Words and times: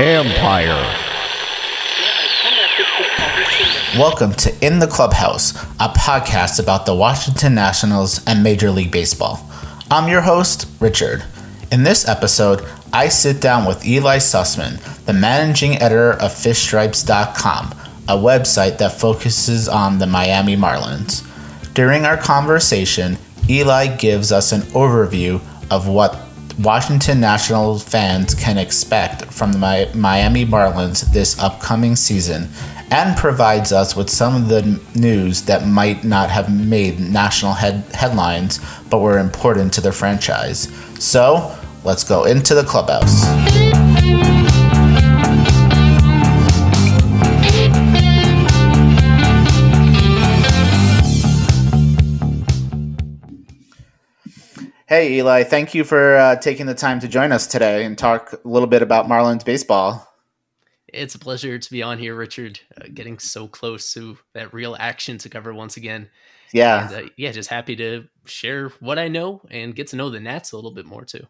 Empire. 0.00 0.96
Welcome 3.98 4.32
to 4.32 4.66
In 4.66 4.78
the 4.78 4.86
Clubhouse, 4.86 5.54
a 5.78 5.90
podcast 5.90 6.58
about 6.58 6.86
the 6.86 6.94
Washington 6.94 7.54
Nationals 7.54 8.24
and 8.26 8.42
Major 8.42 8.70
League 8.70 8.90
Baseball. 8.90 9.46
I'm 9.90 10.08
your 10.08 10.22
host, 10.22 10.66
Richard. 10.80 11.22
In 11.70 11.82
this 11.82 12.08
episode, 12.08 12.66
I 12.94 13.10
sit 13.10 13.42
down 13.42 13.66
with 13.66 13.84
Ely 13.84 14.16
Sussman, 14.16 14.80
the 15.04 15.12
managing 15.12 15.74
editor 15.74 16.12
of 16.12 16.32
FishStripes.com, 16.32 17.72
a 18.08 18.16
website 18.16 18.78
that 18.78 18.98
focuses 18.98 19.68
on 19.68 19.98
the 19.98 20.06
Miami 20.06 20.56
Marlins. 20.56 21.26
During 21.74 22.06
our 22.06 22.16
conversation, 22.16 23.18
Ely 23.50 23.94
gives 23.96 24.32
us 24.32 24.52
an 24.52 24.62
overview 24.72 25.42
of 25.70 25.88
what 25.88 26.18
Washington 26.58 27.20
Nationals 27.20 27.82
fans 27.82 28.34
can 28.34 28.58
expect 28.58 29.24
from 29.26 29.52
the 29.52 29.90
Miami 29.94 30.44
Marlins 30.44 31.00
this 31.12 31.38
upcoming 31.38 31.96
season 31.96 32.48
and 32.90 33.16
provides 33.16 33.72
us 33.72 33.94
with 33.94 34.10
some 34.10 34.34
of 34.34 34.48
the 34.48 34.80
news 34.98 35.42
that 35.42 35.66
might 35.66 36.02
not 36.04 36.30
have 36.30 36.52
made 36.54 36.98
national 36.98 37.52
head- 37.54 37.84
headlines 37.94 38.60
but 38.90 38.98
were 38.98 39.18
important 39.18 39.72
to 39.74 39.80
the 39.80 39.92
franchise. 39.92 40.68
So, 40.98 41.56
let's 41.84 42.04
go 42.04 42.24
into 42.24 42.54
the 42.54 42.64
clubhouse. 42.64 43.69
Hey, 54.90 55.18
Ely, 55.18 55.44
thank 55.44 55.72
you 55.72 55.84
for 55.84 56.16
uh, 56.16 56.34
taking 56.34 56.66
the 56.66 56.74
time 56.74 56.98
to 56.98 57.06
join 57.06 57.30
us 57.30 57.46
today 57.46 57.84
and 57.84 57.96
talk 57.96 58.32
a 58.32 58.40
little 58.42 58.66
bit 58.66 58.82
about 58.82 59.06
Marlins 59.06 59.44
baseball. 59.44 60.04
It's 60.88 61.14
a 61.14 61.18
pleasure 61.20 61.60
to 61.60 61.70
be 61.70 61.80
on 61.80 61.96
here, 61.96 62.16
Richard. 62.16 62.58
Uh, 62.76 62.88
getting 62.92 63.20
so 63.20 63.46
close 63.46 63.94
to 63.94 64.18
that 64.32 64.52
real 64.52 64.76
action 64.80 65.16
to 65.18 65.28
cover 65.28 65.54
once 65.54 65.76
again. 65.76 66.10
Yeah. 66.52 66.88
And, 66.88 67.06
uh, 67.06 67.08
yeah, 67.16 67.30
just 67.30 67.48
happy 67.48 67.76
to 67.76 68.08
share 68.24 68.70
what 68.80 68.98
I 68.98 69.06
know 69.06 69.42
and 69.48 69.76
get 69.76 69.86
to 69.90 69.96
know 69.96 70.10
the 70.10 70.18
Nats 70.18 70.50
a 70.50 70.56
little 70.56 70.72
bit 70.72 70.86
more 70.86 71.04
too. 71.04 71.24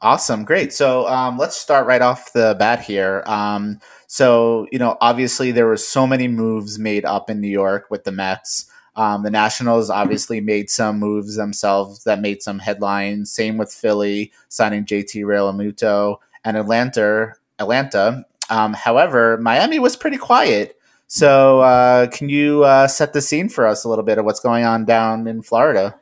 Awesome. 0.00 0.44
Great. 0.44 0.72
So 0.72 1.06
um, 1.06 1.38
let's 1.38 1.56
start 1.56 1.86
right 1.86 2.02
off 2.02 2.32
the 2.32 2.56
bat 2.58 2.80
here. 2.80 3.22
Um, 3.26 3.78
so, 4.08 4.66
you 4.72 4.80
know, 4.80 4.98
obviously 5.00 5.52
there 5.52 5.68
were 5.68 5.76
so 5.76 6.04
many 6.04 6.26
moves 6.26 6.80
made 6.80 7.04
up 7.04 7.30
in 7.30 7.40
New 7.40 7.46
York 7.46 7.92
with 7.92 8.02
the 8.02 8.10
Mets. 8.10 8.68
Um, 8.96 9.22
the 9.22 9.30
Nationals 9.30 9.90
obviously 9.90 10.40
made 10.40 10.70
some 10.70 10.98
moves 10.98 11.36
themselves 11.36 12.04
that 12.04 12.20
made 12.20 12.42
some 12.42 12.58
headlines. 12.58 13.30
Same 13.30 13.56
with 13.56 13.72
Philly 13.72 14.32
signing 14.48 14.84
JT 14.84 15.24
Realmuto 15.24 16.18
and 16.44 16.56
Atlanta. 16.56 17.34
Atlanta. 17.58 18.24
Um, 18.50 18.74
however, 18.74 19.38
Miami 19.38 19.78
was 19.78 19.96
pretty 19.96 20.18
quiet. 20.18 20.78
So, 21.06 21.60
uh, 21.60 22.06
can 22.08 22.28
you 22.28 22.64
uh, 22.64 22.88
set 22.88 23.12
the 23.12 23.20
scene 23.20 23.48
for 23.48 23.66
us 23.66 23.84
a 23.84 23.88
little 23.88 24.04
bit 24.04 24.18
of 24.18 24.24
what's 24.24 24.40
going 24.40 24.64
on 24.64 24.84
down 24.84 25.26
in 25.26 25.42
Florida? 25.42 25.94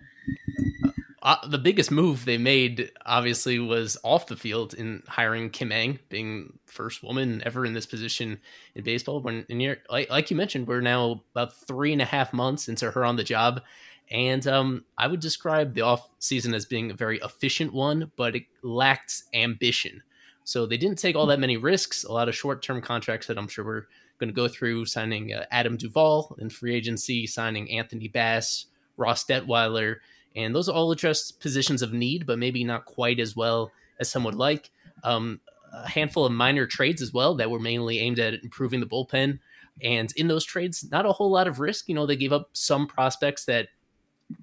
Uh, 1.22 1.36
the 1.46 1.58
biggest 1.58 1.92
move 1.92 2.24
they 2.24 2.36
made, 2.36 2.90
obviously, 3.06 3.60
was 3.60 3.96
off 4.02 4.26
the 4.26 4.36
field 4.36 4.74
in 4.74 5.04
hiring 5.06 5.50
Kim 5.50 5.70
Ng, 5.70 6.00
being 6.08 6.58
first 6.66 7.04
woman 7.04 7.40
ever 7.46 7.64
in 7.64 7.74
this 7.74 7.86
position 7.86 8.40
in 8.74 8.82
baseball. 8.82 9.20
When 9.20 9.46
in 9.48 9.76
like, 9.88 10.10
like 10.10 10.32
you 10.32 10.36
mentioned, 10.36 10.66
we're 10.66 10.80
now 10.80 11.22
about 11.32 11.56
three 11.56 11.92
and 11.92 12.02
a 12.02 12.06
half 12.06 12.32
months 12.32 12.68
into 12.68 12.90
her 12.90 13.04
on 13.04 13.14
the 13.14 13.22
job, 13.22 13.62
and 14.10 14.44
um, 14.48 14.84
I 14.98 15.06
would 15.06 15.20
describe 15.20 15.74
the 15.74 15.82
off 15.82 16.08
season 16.18 16.54
as 16.54 16.66
being 16.66 16.90
a 16.90 16.94
very 16.94 17.18
efficient 17.18 17.72
one, 17.72 18.10
but 18.16 18.34
it 18.34 18.42
lacked 18.62 19.22
ambition. 19.32 20.02
So 20.42 20.66
they 20.66 20.76
didn't 20.76 20.98
take 20.98 21.14
all 21.14 21.26
that 21.26 21.38
many 21.38 21.56
risks. 21.56 22.02
A 22.02 22.10
lot 22.12 22.28
of 22.28 22.34
short 22.34 22.64
term 22.64 22.82
contracts 22.82 23.28
that 23.28 23.38
I'm 23.38 23.46
sure 23.46 23.64
we're 23.64 23.86
going 24.18 24.28
to 24.28 24.34
go 24.34 24.48
through, 24.48 24.86
signing 24.86 25.32
uh, 25.32 25.44
Adam 25.52 25.76
Duvall 25.76 26.36
in 26.40 26.50
free 26.50 26.74
agency, 26.74 27.28
signing 27.28 27.70
Anthony 27.70 28.08
Bass, 28.08 28.66
Ross 28.96 29.24
Detwiler 29.24 29.98
and 30.36 30.54
those 30.54 30.68
all 30.68 30.90
address 30.92 31.30
positions 31.30 31.82
of 31.82 31.92
need, 31.92 32.26
but 32.26 32.38
maybe 32.38 32.64
not 32.64 32.84
quite 32.84 33.20
as 33.20 33.36
well 33.36 33.70
as 34.00 34.10
some 34.10 34.24
would 34.24 34.34
like. 34.34 34.70
Um, 35.04 35.40
a 35.72 35.88
handful 35.88 36.26
of 36.26 36.32
minor 36.32 36.66
trades 36.66 37.00
as 37.00 37.12
well 37.12 37.34
that 37.36 37.50
were 37.50 37.58
mainly 37.58 37.98
aimed 37.98 38.18
at 38.18 38.34
improving 38.42 38.80
the 38.80 38.86
bullpen. 38.86 39.38
And 39.82 40.12
in 40.16 40.28
those 40.28 40.44
trades, 40.44 40.88
not 40.90 41.06
a 41.06 41.12
whole 41.12 41.30
lot 41.30 41.48
of 41.48 41.60
risk. 41.60 41.88
You 41.88 41.94
know, 41.94 42.06
they 42.06 42.16
gave 42.16 42.32
up 42.32 42.50
some 42.52 42.86
prospects 42.86 43.46
that 43.46 43.68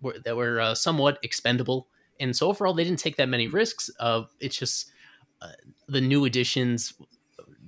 were 0.01 0.15
that 0.25 0.35
were 0.35 0.59
uh, 0.59 0.75
somewhat 0.75 1.19
expendable, 1.23 1.87
and 2.19 2.35
so 2.35 2.47
overall, 2.47 2.73
they 2.73 2.83
didn't 2.83 2.99
take 2.99 3.17
that 3.17 3.29
many 3.29 3.47
risks. 3.47 3.89
Uh, 3.99 4.23
it's 4.39 4.57
just 4.57 4.91
uh, 5.41 5.49
the 5.87 6.01
new 6.01 6.25
additions 6.25 6.93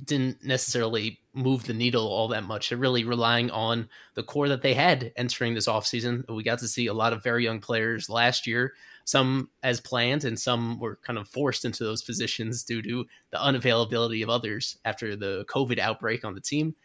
didn't 0.06 0.44
necessarily 0.44 1.20
move 1.34 1.64
the 1.64 1.74
needle 1.74 2.08
all 2.08 2.28
that 2.30 2.44
much. 2.44 2.70
They're 2.70 2.78
really 2.78 3.04
relying 3.04 3.52
on 3.52 3.88
the 4.16 4.24
core 4.24 4.50
that 4.50 4.62
they 4.62 4.74
had 4.74 5.12
entering 5.16 5.54
this 5.54 5.68
offseason. 5.68 6.28
We 6.34 6.44
got 6.44 6.60
to 6.60 6.68
see 6.68 6.88
a 6.88 6.94
lot 6.94 7.14
of 7.14 7.24
very 7.24 7.44
young 7.44 7.60
players 7.60 8.10
last 8.10 8.46
year, 8.48 8.74
some 9.06 9.50
as 9.64 9.80
planned, 9.80 10.26
and 10.26 10.40
some 10.40 10.80
were 10.80 10.98
kind 11.04 11.20
of 11.20 11.28
forced 11.28 11.66
into 11.66 11.84
those 11.84 12.04
positions 12.04 12.64
due 12.64 12.82
to 12.82 13.06
the 13.32 13.38
unavailability 13.38 14.24
of 14.24 14.30
others 14.30 14.78
after 14.86 15.16
the 15.16 15.46
COVID 15.48 15.80
outbreak 15.80 16.26
on 16.26 16.36
the 16.36 16.42
team. 16.42 16.76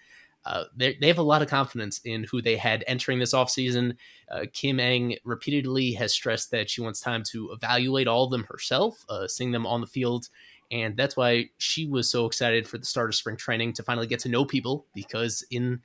Uh, 0.44 0.65
they 0.76 0.97
have 1.03 1.19
a 1.19 1.22
lot 1.22 1.43
of 1.43 1.49
confidence 1.49 2.00
in 2.05 2.22
who 2.22 2.41
they 2.41 2.56
had 2.56 2.84
entering 2.87 3.19
this 3.19 3.34
offseason. 3.34 3.97
Uh, 4.31 4.44
Kim 4.53 4.78
Ng 4.78 5.16
repeatedly 5.25 5.93
has 5.94 6.12
stressed 6.12 6.53
that 6.53 6.71
she 6.71 6.81
wants 6.81 7.00
time 7.00 7.25
to 7.25 7.50
evaluate 7.50 8.06
all 8.06 8.26
of 8.26 8.31
them 8.31 8.47
herself, 8.49 9.05
uh, 9.09 9.26
seeing 9.26 9.50
them 9.50 9.66
on 9.66 9.81
the 9.81 9.88
field 9.88 10.28
and 10.71 10.97
that's 10.97 11.16
why 11.16 11.49
she 11.59 11.87
was 11.87 12.10
so 12.10 12.27
excited 12.27 12.66
for 12.66 12.78
the 12.78 12.87
start 12.87 13.09
of 13.09 13.15
spring 13.15 13.37
training 13.37 13.72
to 13.75 13.82
finally 13.82 14.06
get 14.06 14.21
to 14.21 14.28
know 14.28 14.44
people 14.44 14.87
because 14.94 15.44
in 15.50 15.81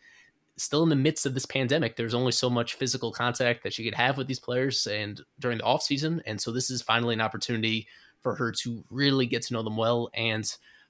still 0.58 0.84
in 0.84 0.90
the 0.90 0.96
midst 0.96 1.26
of 1.26 1.34
this 1.34 1.46
pandemic 1.46 1.96
there's 1.96 2.14
only 2.14 2.32
so 2.32 2.50
much 2.50 2.76
physical 2.76 3.12
contact 3.12 3.64
that 3.64 3.74
she 3.74 3.84
could 3.84 3.96
have 3.96 4.18
with 4.18 4.28
these 4.28 4.40
players 4.40 4.86
and 4.88 5.22
during 5.40 5.58
the 5.58 5.64
off 5.64 5.82
season. 5.82 6.22
And 6.26 6.40
so 6.40 6.52
this 6.52 6.70
is 6.70 6.82
finally 6.82 7.14
an 7.14 7.22
opportunity 7.22 7.88
for 8.22 8.36
her 8.36 8.52
to 8.52 8.84
really 8.90 9.26
get 9.26 9.42
to 9.44 9.54
know 9.54 9.64
them 9.64 9.78
well 9.78 10.10
and 10.14 10.46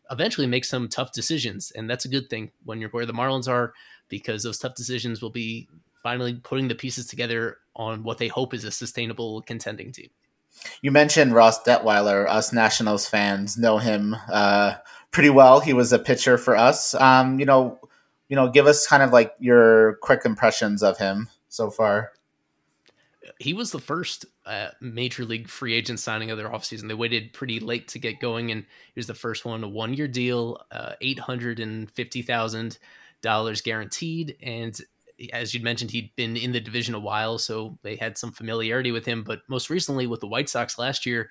eventually 0.10 0.48
make 0.48 0.66
some 0.66 0.90
tough 0.90 1.14
decisions. 1.14 1.72
And 1.72 1.90
that's 1.90 2.06
a 2.06 2.10
good 2.10 2.30
thing 2.30 2.52
when 2.66 2.80
you're 2.80 2.90
where 2.90 3.06
the 3.06 3.14
Marlins 3.14 3.48
are 3.48 3.74
because 4.10 4.44
those 4.44 4.60
tough 4.60 4.76
decisions 4.76 5.22
will 5.22 5.30
be 5.30 5.70
finally 6.04 6.34
putting 6.44 6.68
the 6.68 6.76
pieces 6.76 7.06
together 7.06 7.58
on 7.76 8.04
what 8.04 8.18
they 8.18 8.28
hope 8.28 8.54
is 8.54 8.66
a 8.66 8.72
sustainable 8.72 9.42
contending 9.44 9.92
team 9.92 10.10
you 10.82 10.92
mentioned 10.92 11.34
Ross 11.34 11.62
Detwiler. 11.64 12.28
Us 12.28 12.54
Nationals 12.54 13.08
fans 13.08 13.58
know 13.58 13.78
him 13.78 14.16
uh, 14.32 14.76
pretty 15.12 15.30
well. 15.30 15.60
He 15.60 15.74
was 15.74 15.94
a 15.94 16.00
pitcher 16.00 16.38
for 16.38 16.56
us. 16.56 16.96
Um, 16.96 17.40
you 17.40 17.46
know, 17.46 17.80
you 18.30 18.36
know, 18.36 18.50
give 18.50 18.68
us 18.68 18.88
kind 18.88 19.04
of 19.04 19.12
like 19.12 19.34
your 19.40 19.96
quick 20.02 20.22
impressions 20.26 20.84
of 20.84 20.98
him 20.98 21.30
so 21.50 21.70
far. 21.70 22.14
He 23.40 23.54
was 23.54 23.72
the 23.72 23.80
first 23.80 24.26
uh, 24.46 24.70
major 24.80 25.26
league 25.26 25.50
free 25.50 25.74
agent 25.74 26.00
signing 26.00 26.32
of 26.32 26.38
their 26.38 26.50
offseason. 26.50 26.88
They 26.88 26.94
waited 26.94 27.34
pretty 27.34 27.60
late 27.60 27.90
to 27.90 28.00
get 28.00 28.20
going, 28.20 28.52
and 28.52 28.62
he 28.62 29.00
was 29.00 29.08
the 29.08 29.14
first 29.14 29.46
one, 29.46 29.64
a 29.64 29.68
one 29.68 29.94
year 29.94 30.08
deal, 30.08 30.62
uh, 30.72 30.94
$850,000 31.02 33.64
guaranteed. 33.64 34.38
And 34.42 34.80
as 35.34 35.54
you'd 35.54 35.64
mentioned, 35.64 35.92
he'd 35.92 36.16
been 36.16 36.36
in 36.36 36.52
the 36.52 36.60
division 36.60 36.96
a 36.96 37.00
while, 37.00 37.38
so 37.38 37.78
they 37.84 37.96
had 37.96 38.18
some 38.18 38.32
familiarity 38.32 38.92
with 38.92 39.06
him. 39.06 39.24
But 39.24 39.42
most 39.48 39.70
recently 39.70 40.08
with 40.08 40.20
the 40.20 40.28
White 40.28 40.50
Sox 40.50 40.78
last 40.78 41.06
year, 41.06 41.30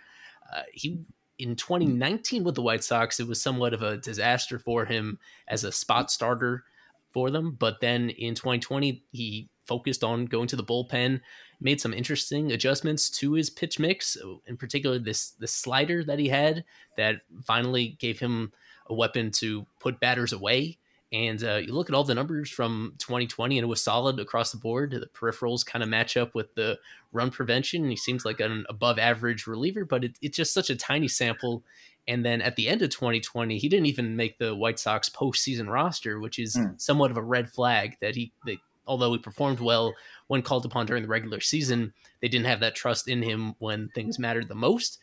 uh, 0.54 0.62
he 0.72 1.00
in 1.38 1.56
2019 1.56 2.44
with 2.44 2.54
the 2.54 2.62
White 2.62 2.84
Sox, 2.84 3.18
it 3.18 3.26
was 3.26 3.40
somewhat 3.40 3.72
of 3.72 3.82
a 3.82 3.96
disaster 3.96 4.58
for 4.58 4.84
him 4.84 5.18
as 5.48 5.64
a 5.64 5.72
spot 5.72 6.10
starter 6.10 6.64
for 7.10 7.30
them. 7.30 7.56
But 7.58 7.80
then 7.80 8.10
in 8.10 8.34
2020, 8.34 9.02
he 9.10 9.48
focused 9.64 10.04
on 10.04 10.26
going 10.26 10.48
to 10.48 10.56
the 10.56 10.64
bullpen, 10.64 11.20
made 11.60 11.80
some 11.80 11.94
interesting 11.94 12.52
adjustments 12.52 13.08
to 13.10 13.32
his 13.32 13.48
pitch 13.48 13.78
mix, 13.78 14.16
in 14.46 14.56
particular 14.56 14.98
this 14.98 15.30
the 15.30 15.46
slider 15.46 16.04
that 16.04 16.18
he 16.18 16.28
had 16.28 16.64
that 16.96 17.22
finally 17.46 17.96
gave 17.98 18.18
him 18.18 18.52
a 18.88 18.94
weapon 18.94 19.30
to 19.30 19.66
put 19.78 20.00
batters 20.00 20.32
away 20.32 20.76
and 21.12 21.42
uh, 21.42 21.56
you 21.56 21.72
look 21.72 21.90
at 21.90 21.94
all 21.94 22.04
the 22.04 22.14
numbers 22.14 22.50
from 22.50 22.94
2020, 22.98 23.58
and 23.58 23.64
it 23.64 23.68
was 23.68 23.82
solid 23.82 24.20
across 24.20 24.52
the 24.52 24.58
board. 24.58 24.92
The 24.92 25.06
peripherals 25.06 25.66
kind 25.66 25.82
of 25.82 25.88
match 25.88 26.16
up 26.16 26.34
with 26.36 26.54
the 26.54 26.78
run 27.12 27.30
prevention. 27.30 27.90
He 27.90 27.96
seems 27.96 28.24
like 28.24 28.38
an 28.38 28.64
above 28.68 28.98
average 28.98 29.48
reliever, 29.48 29.84
but 29.84 30.04
it, 30.04 30.18
it's 30.22 30.36
just 30.36 30.54
such 30.54 30.70
a 30.70 30.76
tiny 30.76 31.08
sample. 31.08 31.64
And 32.06 32.24
then 32.24 32.40
at 32.40 32.54
the 32.54 32.68
end 32.68 32.82
of 32.82 32.90
2020, 32.90 33.58
he 33.58 33.68
didn't 33.68 33.86
even 33.86 34.14
make 34.14 34.38
the 34.38 34.54
White 34.54 34.78
Sox 34.78 35.08
postseason 35.08 35.68
roster, 35.68 36.20
which 36.20 36.38
is 36.38 36.54
mm. 36.54 36.80
somewhat 36.80 37.10
of 37.10 37.16
a 37.16 37.22
red 37.22 37.50
flag 37.50 37.96
that 38.00 38.14
he, 38.14 38.32
they, 38.46 38.58
although 38.86 39.12
he 39.12 39.18
performed 39.18 39.58
well 39.58 39.92
when 40.28 40.42
called 40.42 40.64
upon 40.64 40.86
during 40.86 41.02
the 41.02 41.08
regular 41.08 41.40
season, 41.40 41.92
they 42.20 42.28
didn't 42.28 42.46
have 42.46 42.60
that 42.60 42.76
trust 42.76 43.08
in 43.08 43.20
him 43.20 43.54
when 43.58 43.88
things 43.96 44.18
mattered 44.18 44.48
the 44.48 44.54
most. 44.54 44.98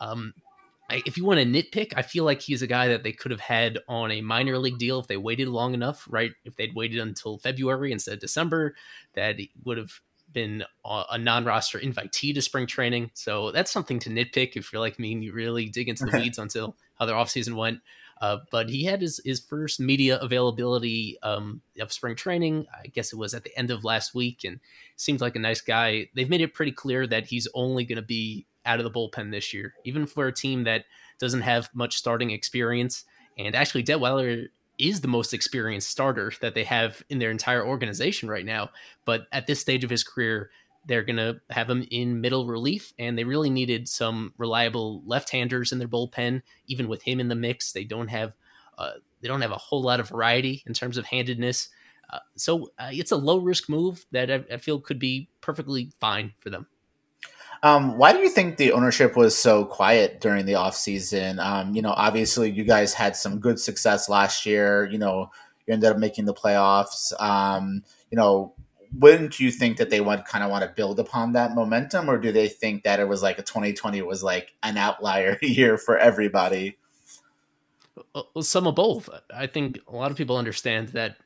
Um, 0.00 0.32
if 1.06 1.16
you 1.16 1.24
want 1.24 1.40
to 1.40 1.46
nitpick, 1.46 1.92
I 1.96 2.02
feel 2.02 2.24
like 2.24 2.40
he's 2.40 2.62
a 2.62 2.66
guy 2.66 2.88
that 2.88 3.02
they 3.02 3.12
could 3.12 3.30
have 3.30 3.40
had 3.40 3.78
on 3.88 4.10
a 4.10 4.20
minor 4.20 4.58
league 4.58 4.78
deal 4.78 4.98
if 4.98 5.06
they 5.06 5.16
waited 5.16 5.48
long 5.48 5.74
enough, 5.74 6.06
right? 6.10 6.32
If 6.44 6.56
they'd 6.56 6.74
waited 6.74 6.98
until 6.98 7.38
February 7.38 7.92
instead 7.92 8.14
of 8.14 8.20
December, 8.20 8.74
that 9.14 9.36
would 9.64 9.78
have 9.78 10.00
been 10.32 10.64
a 10.84 11.18
non-roster 11.18 11.78
invitee 11.78 12.34
to 12.34 12.42
spring 12.42 12.66
training. 12.66 13.10
So 13.14 13.52
that's 13.52 13.70
something 13.70 13.98
to 14.00 14.10
nitpick 14.10 14.56
if 14.56 14.72
you're 14.72 14.80
like 14.80 14.98
me 14.98 15.12
and 15.12 15.22
you 15.22 15.32
really 15.32 15.66
dig 15.66 15.88
into 15.88 16.06
the 16.06 16.18
weeds 16.18 16.38
until 16.38 16.76
how 16.98 17.06
their 17.06 17.16
offseason 17.16 17.54
went. 17.54 17.80
Uh, 18.20 18.38
but 18.52 18.70
he 18.70 18.84
had 18.84 19.00
his, 19.00 19.20
his 19.24 19.40
first 19.40 19.80
media 19.80 20.16
availability 20.20 21.18
um, 21.24 21.60
of 21.80 21.92
spring 21.92 22.14
training. 22.14 22.66
I 22.72 22.86
guess 22.86 23.12
it 23.12 23.18
was 23.18 23.34
at 23.34 23.42
the 23.42 23.56
end 23.58 23.72
of 23.72 23.82
last 23.82 24.14
week, 24.14 24.44
and 24.44 24.60
seems 24.94 25.20
like 25.20 25.34
a 25.34 25.40
nice 25.40 25.60
guy. 25.60 26.08
They've 26.14 26.30
made 26.30 26.40
it 26.40 26.54
pretty 26.54 26.70
clear 26.70 27.04
that 27.08 27.26
he's 27.26 27.48
only 27.52 27.84
going 27.84 27.96
to 27.96 28.02
be 28.02 28.46
out 28.64 28.78
of 28.78 28.84
the 28.84 28.90
bullpen 28.90 29.30
this 29.30 29.52
year, 29.52 29.74
even 29.84 30.06
for 30.06 30.26
a 30.26 30.32
team 30.32 30.64
that 30.64 30.84
doesn't 31.18 31.42
have 31.42 31.70
much 31.74 31.96
starting 31.96 32.30
experience. 32.30 33.04
And 33.38 33.54
actually, 33.54 33.84
Detwiler 33.84 34.48
is 34.78 35.00
the 35.00 35.08
most 35.08 35.34
experienced 35.34 35.90
starter 35.90 36.32
that 36.40 36.54
they 36.54 36.64
have 36.64 37.02
in 37.08 37.18
their 37.18 37.30
entire 37.30 37.64
organization 37.64 38.28
right 38.28 38.44
now. 38.44 38.70
But 39.04 39.22
at 39.32 39.46
this 39.46 39.60
stage 39.60 39.84
of 39.84 39.90
his 39.90 40.04
career, 40.04 40.50
they're 40.86 41.04
going 41.04 41.16
to 41.16 41.40
have 41.50 41.70
him 41.70 41.86
in 41.90 42.20
middle 42.20 42.46
relief, 42.46 42.92
and 42.98 43.16
they 43.16 43.24
really 43.24 43.50
needed 43.50 43.88
some 43.88 44.34
reliable 44.38 45.02
left-handers 45.06 45.70
in 45.70 45.78
their 45.78 45.88
bullpen. 45.88 46.42
Even 46.66 46.88
with 46.88 47.02
him 47.02 47.20
in 47.20 47.28
the 47.28 47.36
mix, 47.36 47.72
they 47.72 47.84
don't 47.84 48.08
have 48.08 48.34
uh, 48.78 48.92
they 49.20 49.28
don't 49.28 49.42
have 49.42 49.52
a 49.52 49.58
whole 49.58 49.82
lot 49.82 50.00
of 50.00 50.08
variety 50.08 50.62
in 50.66 50.74
terms 50.74 50.96
of 50.96 51.04
handedness. 51.04 51.68
Uh, 52.10 52.18
so 52.36 52.72
uh, 52.78 52.88
it's 52.90 53.12
a 53.12 53.16
low 53.16 53.38
risk 53.38 53.68
move 53.68 54.04
that 54.10 54.30
I, 54.30 54.44
I, 54.52 54.56
feel 54.56 54.80
could 54.80 54.98
be 54.98 55.28
perfectly 55.40 55.92
fine 56.00 56.32
for 56.40 56.50
them. 56.50 56.66
Um, 57.62 57.96
why 57.96 58.12
do 58.12 58.18
you 58.18 58.28
think 58.28 58.56
the 58.56 58.72
ownership 58.72 59.16
was 59.16 59.36
so 59.36 59.64
quiet 59.64 60.20
during 60.20 60.46
the 60.46 60.54
offseason? 60.54 61.38
Um, 61.38 61.74
you 61.74 61.82
know, 61.82 61.92
obviously 61.96 62.50
you 62.50 62.64
guys 62.64 62.92
had 62.92 63.14
some 63.14 63.38
good 63.38 63.60
success 63.60 64.08
last 64.08 64.46
year. 64.46 64.88
You 64.90 64.98
know, 64.98 65.30
you 65.66 65.74
ended 65.74 65.90
up 65.90 65.98
making 65.98 66.24
the 66.24 66.34
playoffs. 66.34 67.12
Um, 67.20 67.84
you 68.10 68.16
know, 68.16 68.54
wouldn't 68.98 69.40
you 69.40 69.50
think 69.50 69.78
that 69.78 69.90
they 69.90 70.00
would 70.00 70.24
kind 70.24 70.44
of 70.44 70.50
want 70.50 70.64
to 70.64 70.70
build 70.70 70.98
upon 70.98 71.32
that 71.32 71.54
momentum, 71.54 72.10
or 72.10 72.18
do 72.18 72.32
they 72.32 72.48
think 72.48 72.82
that 72.84 73.00
it 73.00 73.08
was 73.08 73.22
like 73.22 73.38
a 73.38 73.42
2020 73.42 74.02
was 74.02 74.22
like 74.22 74.52
an 74.62 74.76
outlier 74.76 75.38
year 75.42 75.78
for 75.78 75.96
everybody? 75.96 76.76
Well, 78.14 78.42
some 78.42 78.66
of 78.66 78.74
both. 78.74 79.08
I 79.34 79.46
think 79.46 79.78
a 79.86 79.94
lot 79.94 80.10
of 80.10 80.16
people 80.16 80.36
understand 80.36 80.88
that 80.88 81.16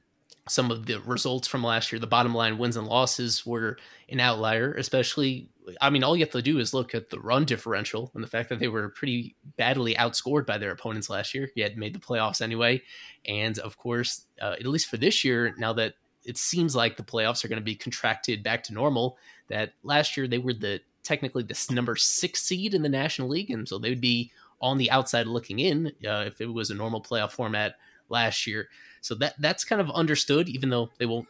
some 0.49 0.71
of 0.71 0.87
the 0.87 1.01
results 1.01 1.49
from 1.49 1.65
last 1.65 1.91
year, 1.91 1.99
the 1.99 2.07
bottom 2.07 2.35
line 2.35 2.59
wins 2.59 2.77
and 2.77 2.87
losses, 2.87 3.45
were 3.45 3.79
an 4.09 4.21
outlier. 4.21 4.75
Especially, 4.75 5.49
I 5.81 5.91
mean, 5.91 6.05
all 6.05 6.17
you 6.17 6.25
have 6.25 6.33
to 6.33 6.43
do 6.43 6.59
is 6.59 6.73
look 6.73 6.95
at 6.95 7.11
the 7.11 7.21
run 7.21 7.45
differential 7.45 8.11
and 8.15 8.23
the 8.23 8.29
fact 8.29 8.49
that 8.51 8.59
they 8.59 8.69
were 8.69 8.89
pretty 8.91 9.35
badly 9.57 9.95
outscored 9.95 10.47
by 10.47 10.59
their 10.59 10.71
opponents 10.71 11.11
last 11.11 11.35
year, 11.35 11.51
yet 11.55 11.77
made 11.77 11.95
the 11.95 12.01
playoffs 12.01 12.41
anyway. 12.41 12.83
And 13.27 13.59
of 13.59 13.77
course, 13.77 14.27
uh, 14.41 14.55
at 14.59 14.67
least 14.67 14.89
for 14.89 14.97
this 14.97 15.25
year, 15.25 15.55
now 15.59 15.73
that 15.75 15.95
it 16.27 16.37
seems 16.37 16.75
like 16.75 16.97
the 16.97 17.03
playoffs 17.03 17.45
are 17.45 17.49
going 17.49 17.61
to 17.61 17.65
be 17.65 17.75
contracted 17.75 18.43
back 18.43 18.63
to 18.65 18.75
normal. 18.75 19.17
That 19.49 19.73
last 19.83 20.17
year 20.17 20.27
they 20.27 20.39
were 20.39 20.55
the 20.55 20.81
technically 21.03 21.45
the 21.45 21.67
number 21.71 21.95
six 21.97 22.43
seed 22.43 22.75
in 22.75 22.83
the 22.83 22.89
National 22.89 23.29
League, 23.29 23.51
and 23.51 23.67
so 23.67 23.79
they 23.79 23.91
would 23.91 24.01
be 24.01 24.33
on 24.61 24.77
the 24.77 24.91
outside 24.91 25.27
looking 25.27 25.61
in 25.61 25.93
uh, 26.07 26.25
if 26.27 26.41
it 26.41 26.47
was 26.47 26.71
a 26.71 26.75
normal 26.75 27.01
playoff 27.01 27.33
format 27.33 27.77
last 28.09 28.47
year. 28.47 28.69
So 29.07 29.15
that 29.17 29.35
that's 29.39 29.65
kind 29.65 29.81
of 29.81 29.91
understood, 29.91 30.49
even 30.49 30.71
though 30.71 30.91
they 30.99 31.07
won't 31.07 31.29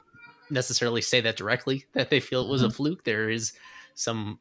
necessarily 0.48 1.02
say 1.02 1.20
that 1.20 1.36
directly 1.36 1.84
that 1.92 2.08
they 2.08 2.20
feel 2.20 2.42
it 2.44 2.48
was 2.48 2.62
mm-hmm. 2.62 2.70
a 2.70 2.74
fluke. 2.74 3.04
There 3.04 3.28
is 3.28 3.52
some. 3.94 4.38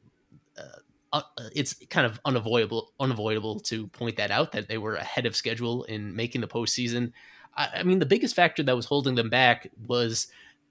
Uh, 0.57 0.79
uh, 1.13 1.21
it's 1.53 1.73
kind 1.89 2.05
of 2.05 2.19
unavoidable 2.25 2.93
unavoidable 2.99 3.59
to 3.61 3.87
point 3.87 4.17
that 4.17 4.31
out 4.31 4.51
that 4.53 4.67
they 4.67 4.77
were 4.77 4.95
ahead 4.95 5.25
of 5.25 5.35
schedule 5.35 5.83
in 5.83 6.15
making 6.15 6.41
the 6.41 6.47
postseason. 6.47 7.11
I, 7.55 7.69
I 7.75 7.83
mean, 7.83 7.99
the 7.99 8.05
biggest 8.05 8.35
factor 8.35 8.63
that 8.63 8.75
was 8.75 8.85
holding 8.85 9.15
them 9.15 9.29
back 9.29 9.69
was 9.85 10.27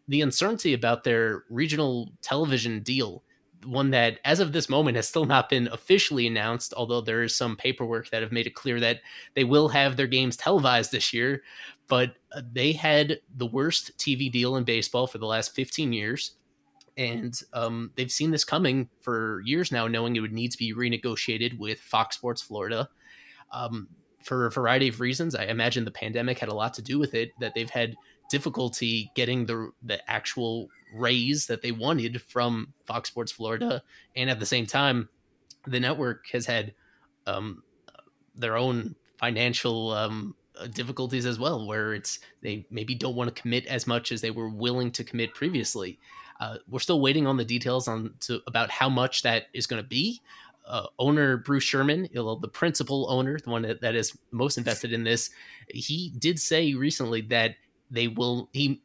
the 0.08 0.22
uncertainty 0.22 0.72
about 0.74 1.04
their 1.04 1.44
regional 1.48 2.12
television 2.22 2.82
deal, 2.82 3.22
one 3.64 3.90
that, 3.90 4.18
as 4.24 4.40
of 4.40 4.52
this 4.52 4.68
moment, 4.68 4.96
has 4.96 5.08
still 5.08 5.24
not 5.24 5.48
been 5.48 5.68
officially 5.68 6.26
announced, 6.26 6.74
although 6.76 7.00
there 7.00 7.22
is 7.22 7.34
some 7.34 7.56
paperwork 7.56 8.10
that 8.10 8.22
have 8.22 8.32
made 8.32 8.46
it 8.46 8.54
clear 8.54 8.80
that 8.80 9.00
they 9.34 9.44
will 9.44 9.68
have 9.68 9.96
their 9.96 10.06
games 10.06 10.36
televised 10.36 10.92
this 10.92 11.12
year. 11.12 11.42
But 11.88 12.14
uh, 12.32 12.42
they 12.52 12.72
had 12.72 13.20
the 13.36 13.46
worst 13.46 13.96
TV 13.98 14.30
deal 14.30 14.56
in 14.56 14.64
baseball 14.64 15.06
for 15.06 15.18
the 15.18 15.26
last 15.26 15.54
15 15.54 15.92
years. 15.92 16.32
And 16.96 17.38
um, 17.52 17.90
they've 17.96 18.10
seen 18.10 18.30
this 18.30 18.44
coming 18.44 18.88
for 19.00 19.42
years 19.44 19.72
now, 19.72 19.88
knowing 19.88 20.14
it 20.14 20.20
would 20.20 20.32
need 20.32 20.52
to 20.52 20.58
be 20.58 20.74
renegotiated 20.74 21.58
with 21.58 21.80
Fox 21.80 22.16
Sports 22.16 22.40
Florida. 22.40 22.88
Um, 23.52 23.88
for 24.24 24.46
a 24.46 24.50
variety 24.50 24.88
of 24.88 25.00
reasons. 25.00 25.34
I 25.34 25.44
imagine 25.44 25.84
the 25.84 25.90
pandemic 25.90 26.38
had 26.38 26.48
a 26.48 26.54
lot 26.54 26.72
to 26.74 26.82
do 26.82 26.98
with 26.98 27.14
it, 27.14 27.32
that 27.40 27.54
they've 27.54 27.68
had 27.68 27.94
difficulty 28.30 29.10
getting 29.14 29.46
the 29.46 29.70
the 29.82 30.10
actual 30.10 30.68
raise 30.94 31.46
that 31.46 31.60
they 31.60 31.72
wanted 31.72 32.22
from 32.22 32.72
Fox 32.84 33.08
Sports 33.08 33.32
Florida, 33.32 33.82
and 34.16 34.30
at 34.30 34.40
the 34.40 34.46
same 34.46 34.66
time, 34.66 35.08
the 35.66 35.80
network 35.80 36.26
has 36.28 36.46
had 36.46 36.74
um, 37.26 37.62
their 38.34 38.56
own 38.56 38.94
financial 39.18 39.90
um, 39.92 40.34
difficulties 40.72 41.26
as 41.26 41.38
well, 41.38 41.66
where 41.66 41.94
it's 41.94 42.20
they 42.42 42.66
maybe 42.70 42.94
don't 42.94 43.16
want 43.16 43.34
to 43.34 43.42
commit 43.42 43.66
as 43.66 43.86
much 43.86 44.12
as 44.12 44.20
they 44.20 44.30
were 44.30 44.48
willing 44.48 44.90
to 44.92 45.04
commit 45.04 45.34
previously. 45.34 45.98
Uh, 46.40 46.58
we're 46.68 46.80
still 46.80 47.00
waiting 47.00 47.26
on 47.26 47.36
the 47.36 47.44
details 47.44 47.88
on 47.88 48.14
to, 48.20 48.40
about 48.46 48.70
how 48.70 48.88
much 48.88 49.22
that 49.22 49.44
is 49.52 49.66
going 49.66 49.82
to 49.82 49.88
be. 49.88 50.20
Uh, 50.66 50.86
owner 50.98 51.36
Bruce 51.36 51.62
Sherman, 51.62 52.08
the 52.12 52.50
principal 52.52 53.06
owner, 53.10 53.38
the 53.38 53.50
one 53.50 53.62
that, 53.62 53.82
that 53.82 53.94
is 53.94 54.16
most 54.30 54.56
invested 54.56 54.92
in 54.92 55.04
this, 55.04 55.30
he 55.68 56.12
did 56.18 56.38
say 56.38 56.72
recently 56.74 57.20
that 57.20 57.56
they 57.90 58.08
will 58.08 58.48
he 58.52 58.80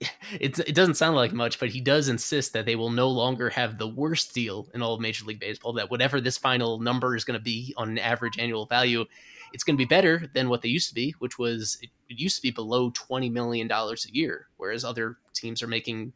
it, 0.00 0.58
it 0.58 0.74
doesn't 0.74 0.94
sound 0.94 1.16
like 1.16 1.32
much, 1.32 1.58
but 1.58 1.70
he 1.70 1.80
does 1.80 2.08
insist 2.08 2.52
that 2.52 2.66
they 2.66 2.76
will 2.76 2.90
no 2.90 3.08
longer 3.08 3.50
have 3.50 3.78
the 3.78 3.88
worst 3.88 4.34
deal 4.34 4.68
in 4.74 4.82
all 4.82 4.94
of 4.94 5.00
Major 5.00 5.24
League 5.24 5.40
Baseball. 5.40 5.72
That 5.74 5.90
whatever 5.90 6.20
this 6.20 6.38
final 6.38 6.80
number 6.80 7.16
is 7.16 7.24
going 7.24 7.38
to 7.38 7.42
be 7.44 7.74
on 7.76 7.90
an 7.90 7.98
average 7.98 8.38
annual 8.38 8.66
value, 8.66 9.04
it's 9.52 9.64
going 9.64 9.76
to 9.76 9.78
be 9.78 9.84
better 9.84 10.30
than 10.34 10.48
what 10.48 10.62
they 10.62 10.68
used 10.68 10.88
to 10.88 10.94
be, 10.94 11.14
which 11.20 11.38
was 11.38 11.78
it, 11.80 11.90
it 12.08 12.18
used 12.18 12.36
to 12.36 12.42
be 12.42 12.50
below 12.50 12.90
twenty 12.90 13.28
million 13.28 13.68
dollars 13.68 14.06
a 14.06 14.14
year, 14.14 14.48
whereas 14.56 14.84
other 14.84 15.16
teams 15.32 15.62
are 15.62 15.68
making 15.68 16.12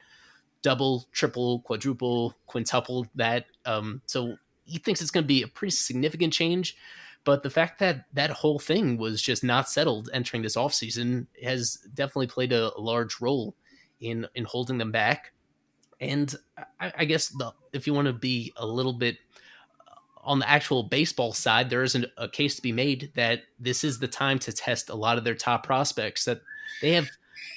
double, 0.63 1.07
triple, 1.13 1.61
quadruple, 1.61 2.35
quintuple 2.47 3.07
that. 3.15 3.47
Um, 3.65 4.03
so 4.07 4.37
he 4.65 4.79
thinks 4.79 5.01
it's 5.01 5.11
going 5.11 5.25
to 5.25 5.29
be 5.29 5.43
a 5.43 5.49
pretty 5.49 5.71
significant 5.71 6.33
change. 6.33 6.77
But 7.25 7.43
the 7.43 7.51
fact 7.51 7.79
that 7.81 8.07
that 8.15 8.31
whole 8.31 8.59
thing 8.59 8.97
was 8.97 9.21
just 9.21 9.45
not 9.45 9.69
settled 9.69 10.09
entering 10.13 10.43
this 10.43 10.57
offseason 10.57 11.27
has 11.43 11.75
definitely 11.93 12.29
played 12.29 12.53
a, 12.53 12.73
large 12.79 13.21
role 13.21 13.55
in 14.01 14.27
in 14.35 14.45
holding 14.45 14.79
them 14.79 14.93
back. 14.93 15.33
And 16.01 16.35
I, 16.81 16.93
I 16.99 17.05
guess 17.05 17.29
the, 17.29 17.53
if 17.73 17.87
you 17.87 17.95
want 17.95 18.07
to 18.07 18.13
be 18.13 18.53
a 18.57 18.67
little 18.67 18.93
bit 18.93 19.17
uh, 19.89 19.95
on 20.23 20.39
the 20.39 20.49
actual 20.49 20.85
baseball 20.85 21.33
side, 21.33 21.71
there 21.71 21.83
isn't 21.83 22.07
a 22.17 22.29
case 22.29 22.55
to 22.57 22.63
be 22.63 22.73
made 22.73 23.13
that 23.17 23.43
this 23.59 23.83
is 23.83 23.99
the 23.99 24.09
time 24.09 24.39
to 24.41 24.53
test 24.53 24.91
a 24.91 24.95
lot 24.95 25.19
of 25.19 25.25
their 25.25 25.35
top 25.35 25.67
prospects. 25.67 26.25
That 26.25 26.41
they 26.81 26.93
have 26.93 27.09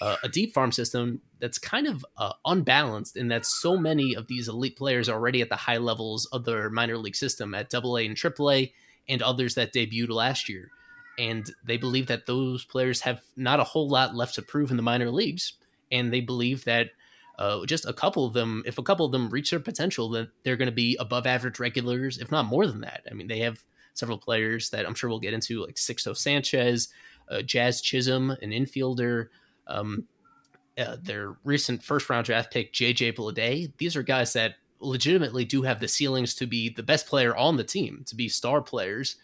uh, 0.01 0.15
a 0.24 0.29
deep 0.29 0.53
farm 0.53 0.71
system 0.71 1.21
that's 1.39 1.57
kind 1.57 1.88
of 1.88 2.05
uh, 2.17 2.33
unbalanced 2.45 3.17
in 3.17 3.27
that 3.29 3.45
so 3.45 3.77
many 3.77 4.15
of 4.15 4.27
these 4.27 4.48
elite 4.48 4.77
players 4.77 5.10
are 5.10 5.13
already 5.13 5.41
at 5.41 5.50
the 5.50 5.55
high 5.55 5.77
levels 5.77 6.25
of 6.27 6.45
their 6.45 6.69
minor 6.69 6.98
league 6.98 7.15
system 7.15 7.53
at 7.53 7.69
Double 7.69 7.98
A 7.98 8.03
AA 8.03 8.05
and 8.05 8.17
Triple 8.17 8.51
A 8.51 8.74
and 9.10 9.21
others 9.21 9.55
that 9.55 9.74
debuted 9.74 10.10
last 10.10 10.50
year. 10.50 10.69
And 11.19 11.51
they 11.63 11.77
believe 11.77 12.07
that 12.07 12.25
those 12.25 12.63
players 12.63 13.01
have 13.01 13.21
not 13.36 13.60
a 13.60 13.65
whole 13.65 13.89
lot 13.89 14.15
left 14.15 14.36
to 14.36 14.41
prove 14.41 14.71
in 14.71 14.77
the 14.77 14.83
minor 14.83 15.12
leagues. 15.12 15.53
And 15.91 16.12
they 16.12 16.21
believe 16.21 16.63
that 16.65 16.91
uh, 17.39 17.65
just 17.65 17.86
a 17.86 17.93
couple 17.93 18.25
of 18.25 18.33
them, 18.33 18.63
if 18.65 18.77
a 18.77 18.83
couple 18.83 19.05
of 19.05 19.12
them 19.12 19.29
reach 19.29 19.50
their 19.50 19.60
potential, 19.60 20.10
then 20.10 20.29
they're 20.43 20.57
going 20.57 20.67
to 20.67 20.71
be 20.71 20.95
above 21.00 21.25
average 21.25 21.60
regulars, 21.60 22.17
if 22.17 22.31
not 22.31 22.45
more 22.45 22.67
than 22.67 22.81
that. 22.81 23.01
I 23.10 23.13
mean, 23.13 23.27
they 23.27 23.39
have 23.39 23.63
several 23.93 24.17
players 24.17 24.69
that 24.69 24.86
I'm 24.86 24.93
sure 24.93 25.10
we'll 25.10 25.19
get 25.19 25.33
into, 25.33 25.65
like 25.65 25.75
Sixto 25.75 26.15
Sanchez, 26.15 26.89
uh, 27.29 27.41
Jazz 27.41 27.81
Chisholm, 27.81 28.31
an 28.31 28.51
infielder. 28.51 29.27
Um, 29.67 30.07
uh, 30.77 30.98
their 31.01 31.36
recent 31.43 31.83
first 31.83 32.10
round 32.10 32.25
draft 32.25 32.51
pick, 32.51 32.74
JJ 32.74 33.15
Bleday. 33.15 33.71
These 33.77 33.95
are 33.95 34.03
guys 34.03 34.33
that 34.33 34.55
legitimately 34.79 35.45
do 35.45 35.62
have 35.62 35.79
the 35.79 35.88
ceilings 35.88 36.33
to 36.36 36.48
be 36.48 36.69
the 36.69 36.83
best 36.83 37.07
player 37.07 37.36
on 37.36 37.57
the 37.57 37.63
team, 37.63 38.03
to 38.07 38.15
be 38.15 38.27
star 38.29 38.62
players, 38.62 39.17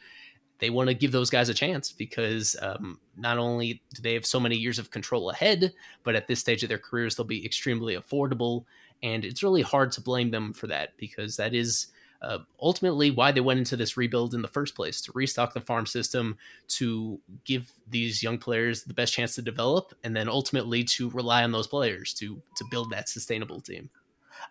they 0.60 0.70
want 0.70 0.90
to 0.90 0.96
give 0.96 1.12
those 1.12 1.30
guys 1.30 1.50
a 1.50 1.54
chance 1.54 1.92
because 1.92 2.56
um, 2.62 3.00
not 3.16 3.38
only 3.38 3.82
do 3.94 4.02
they 4.02 4.14
have 4.14 4.26
so 4.26 4.40
many 4.40 4.56
years 4.56 4.80
of 4.80 4.92
control 4.92 5.30
ahead, 5.30 5.74
but 6.04 6.16
at 6.16 6.28
this 6.28 6.40
stage 6.40 6.64
of 6.64 6.70
their 6.70 6.78
careers, 6.78 7.16
they'll 7.16 7.26
be 7.26 7.46
extremely 7.46 7.96
affordable. 7.96 8.66
And 9.04 9.24
it's 9.24 9.44
really 9.44 9.62
hard 9.62 9.92
to 9.94 10.02
blame 10.02 10.32
them 10.32 10.54
for 10.54 10.68
that 10.68 10.98
because 10.98 11.38
that 11.38 11.54
is 11.54 11.88
uh, 12.22 12.40
ultimately 12.60 13.12
why 13.12 13.32
they 13.32 13.42
went 13.42 13.60
into 13.60 13.78
this 13.78 13.96
rebuild 13.96 14.34
in 14.34 14.42
the 14.42 14.48
first 14.48 14.76
place 14.76 15.02
to 15.02 15.12
restock 15.14 15.54
the 15.54 15.62
farm 15.62 15.86
system, 15.86 16.38
to 16.68 17.20
give 17.46 17.72
these 17.90 18.24
young 18.24 18.38
players 18.38 18.84
the 18.84 18.94
best 18.94 19.14
chance 19.14 19.36
to 19.36 19.42
develop, 19.42 19.94
and 20.04 20.16
then 20.16 20.28
ultimately 20.28 20.84
to 20.84 21.10
rely 21.12 21.44
on 21.44 21.52
those 21.52 21.68
players 21.68 22.14
to 22.16 22.42
to 22.56 22.66
build 22.72 22.90
that 22.90 23.10
sustainable 23.10 23.62
team. 23.62 23.90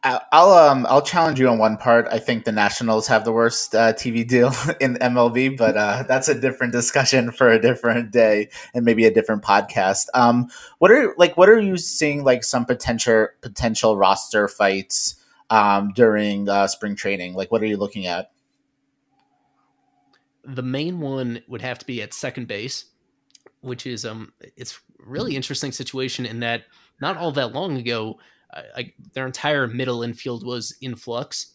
I'll 0.02 0.52
um 0.52 0.86
I'll 0.88 1.02
challenge 1.02 1.40
you 1.40 1.48
on 1.48 1.58
one 1.58 1.76
part. 1.76 2.06
I 2.10 2.18
think 2.18 2.44
the 2.44 2.52
Nationals 2.52 3.08
have 3.08 3.24
the 3.24 3.32
worst 3.32 3.74
uh, 3.74 3.92
TV 3.92 4.26
deal 4.26 4.52
in 4.80 4.94
MLB, 4.96 5.56
but 5.56 5.76
uh, 5.76 6.04
that's 6.06 6.28
a 6.28 6.38
different 6.38 6.72
discussion 6.72 7.30
for 7.32 7.50
a 7.50 7.60
different 7.60 8.12
day 8.12 8.48
and 8.74 8.84
maybe 8.84 9.04
a 9.04 9.12
different 9.12 9.42
podcast. 9.42 10.06
Um, 10.14 10.48
what 10.78 10.90
are 10.90 11.14
like 11.16 11.36
what 11.36 11.48
are 11.48 11.58
you 11.58 11.76
seeing 11.76 12.24
like 12.24 12.44
some 12.44 12.64
potential 12.64 13.28
potential 13.40 13.96
roster 13.96 14.48
fights 14.48 15.16
um, 15.50 15.92
during 15.94 16.48
uh, 16.48 16.68
spring 16.68 16.94
training? 16.94 17.34
Like 17.34 17.50
what 17.50 17.62
are 17.62 17.66
you 17.66 17.76
looking 17.76 18.06
at? 18.06 18.30
The 20.44 20.62
main 20.62 21.00
one 21.00 21.42
would 21.48 21.62
have 21.62 21.78
to 21.78 21.86
be 21.86 22.00
at 22.02 22.14
second 22.14 22.46
base 22.46 22.84
which 23.66 23.86
is 23.86 24.04
um, 24.04 24.32
it's 24.56 24.80
really 24.98 25.34
interesting 25.36 25.72
situation 25.72 26.24
in 26.24 26.40
that 26.40 26.64
not 27.00 27.16
all 27.16 27.32
that 27.32 27.52
long 27.52 27.76
ago, 27.76 28.18
like 28.74 28.94
their 29.12 29.26
entire 29.26 29.66
middle 29.66 30.02
infield 30.02 30.44
was 30.44 30.76
in 30.80 30.94
flux, 30.94 31.54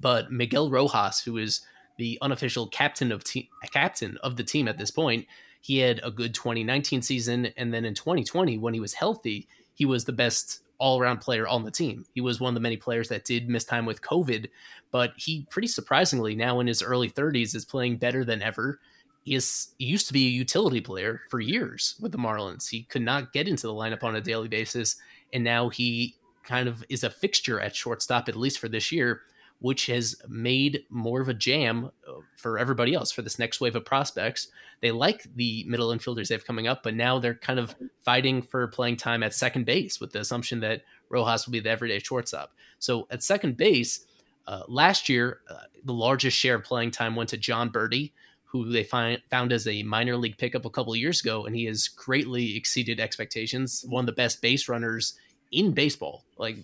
but 0.00 0.32
Miguel 0.32 0.70
Rojas, 0.70 1.20
who 1.20 1.38
is 1.38 1.60
the 1.96 2.18
unofficial 2.22 2.66
captain 2.68 3.12
of 3.12 3.24
team 3.24 3.46
captain 3.72 4.18
of 4.22 4.36
the 4.36 4.44
team 4.44 4.68
at 4.68 4.78
this 4.78 4.90
point, 4.90 5.26
he 5.60 5.78
had 5.78 6.00
a 6.02 6.10
good 6.10 6.34
2019 6.34 7.02
season, 7.02 7.46
and 7.56 7.72
then 7.72 7.84
in 7.84 7.94
2020, 7.94 8.58
when 8.58 8.74
he 8.74 8.80
was 8.80 8.94
healthy, 8.94 9.48
he 9.74 9.84
was 9.84 10.04
the 10.04 10.12
best 10.12 10.60
all 10.78 11.00
around 11.00 11.18
player 11.18 11.46
on 11.46 11.64
the 11.64 11.70
team. 11.70 12.04
He 12.14 12.20
was 12.20 12.40
one 12.40 12.50
of 12.50 12.54
the 12.54 12.60
many 12.60 12.76
players 12.76 13.08
that 13.08 13.24
did 13.24 13.48
miss 13.48 13.64
time 13.64 13.86
with 13.86 14.02
COVID, 14.02 14.48
but 14.90 15.12
he 15.16 15.46
pretty 15.50 15.68
surprisingly 15.68 16.34
now 16.34 16.60
in 16.60 16.66
his 16.66 16.82
early 16.82 17.08
30s 17.08 17.54
is 17.54 17.64
playing 17.64 17.96
better 17.96 18.24
than 18.24 18.42
ever. 18.42 18.80
He, 19.22 19.34
is, 19.34 19.68
he 19.78 19.86
used 19.86 20.06
to 20.08 20.12
be 20.12 20.26
a 20.26 20.30
utility 20.30 20.80
player 20.80 21.22
for 21.30 21.40
years 21.40 21.94
with 22.00 22.12
the 22.12 22.18
Marlins. 22.18 22.68
He 22.68 22.82
could 22.82 23.02
not 23.02 23.32
get 23.32 23.48
into 23.48 23.66
the 23.66 23.72
lineup 23.72 24.02
on 24.04 24.16
a 24.16 24.20
daily 24.20 24.48
basis, 24.48 24.96
and 25.32 25.42
now 25.42 25.70
he 25.70 26.16
kind 26.44 26.68
of 26.68 26.84
is 26.88 27.04
a 27.04 27.10
fixture 27.10 27.60
at 27.60 27.74
shortstop, 27.74 28.28
at 28.28 28.36
least 28.36 28.58
for 28.58 28.68
this 28.68 28.92
year, 28.92 29.22
which 29.60 29.86
has 29.86 30.16
made 30.28 30.84
more 30.90 31.20
of 31.20 31.28
a 31.28 31.34
jam 31.34 31.90
uh, 32.06 32.12
for 32.36 32.58
everybody 32.58 32.94
else 32.94 33.10
for 33.10 33.22
this 33.22 33.38
next 33.38 33.60
wave 33.60 33.76
of 33.76 33.84
prospects. 33.84 34.48
They 34.80 34.90
like 34.90 35.26
the 35.34 35.64
middle 35.66 35.88
infielders 35.88 36.28
they 36.28 36.34
have 36.34 36.46
coming 36.46 36.66
up, 36.66 36.82
but 36.82 36.94
now 36.94 37.18
they're 37.18 37.34
kind 37.34 37.58
of 37.58 37.74
fighting 38.02 38.42
for 38.42 38.66
playing 38.68 38.96
time 38.96 39.22
at 39.22 39.34
second 39.34 39.64
base 39.64 40.00
with 40.00 40.12
the 40.12 40.20
assumption 40.20 40.60
that 40.60 40.82
Rojas 41.08 41.46
will 41.46 41.52
be 41.52 41.60
the 41.60 41.70
everyday 41.70 41.98
shortstop. 41.98 42.52
So 42.78 43.06
at 43.10 43.22
second 43.22 43.56
base, 43.56 44.04
uh, 44.46 44.62
last 44.68 45.08
year, 45.08 45.40
uh, 45.48 45.64
the 45.84 45.94
largest 45.94 46.36
share 46.36 46.56
of 46.56 46.64
playing 46.64 46.90
time 46.90 47.16
went 47.16 47.30
to 47.30 47.38
Jon 47.38 47.70
Berti, 47.70 48.12
who 48.44 48.70
they 48.70 48.84
find, 48.84 49.20
found 49.30 49.52
as 49.52 49.66
a 49.66 49.82
minor 49.82 50.16
league 50.16 50.36
pickup 50.36 50.64
a 50.64 50.70
couple 50.70 50.94
years 50.94 51.20
ago, 51.20 51.46
and 51.46 51.56
he 51.56 51.64
has 51.64 51.88
greatly 51.88 52.56
exceeded 52.56 53.00
expectations. 53.00 53.84
One 53.88 54.02
of 54.02 54.06
the 54.06 54.12
best 54.12 54.42
base 54.42 54.68
runners 54.68 55.14
in 55.52 55.72
baseball, 55.72 56.24
like 56.36 56.58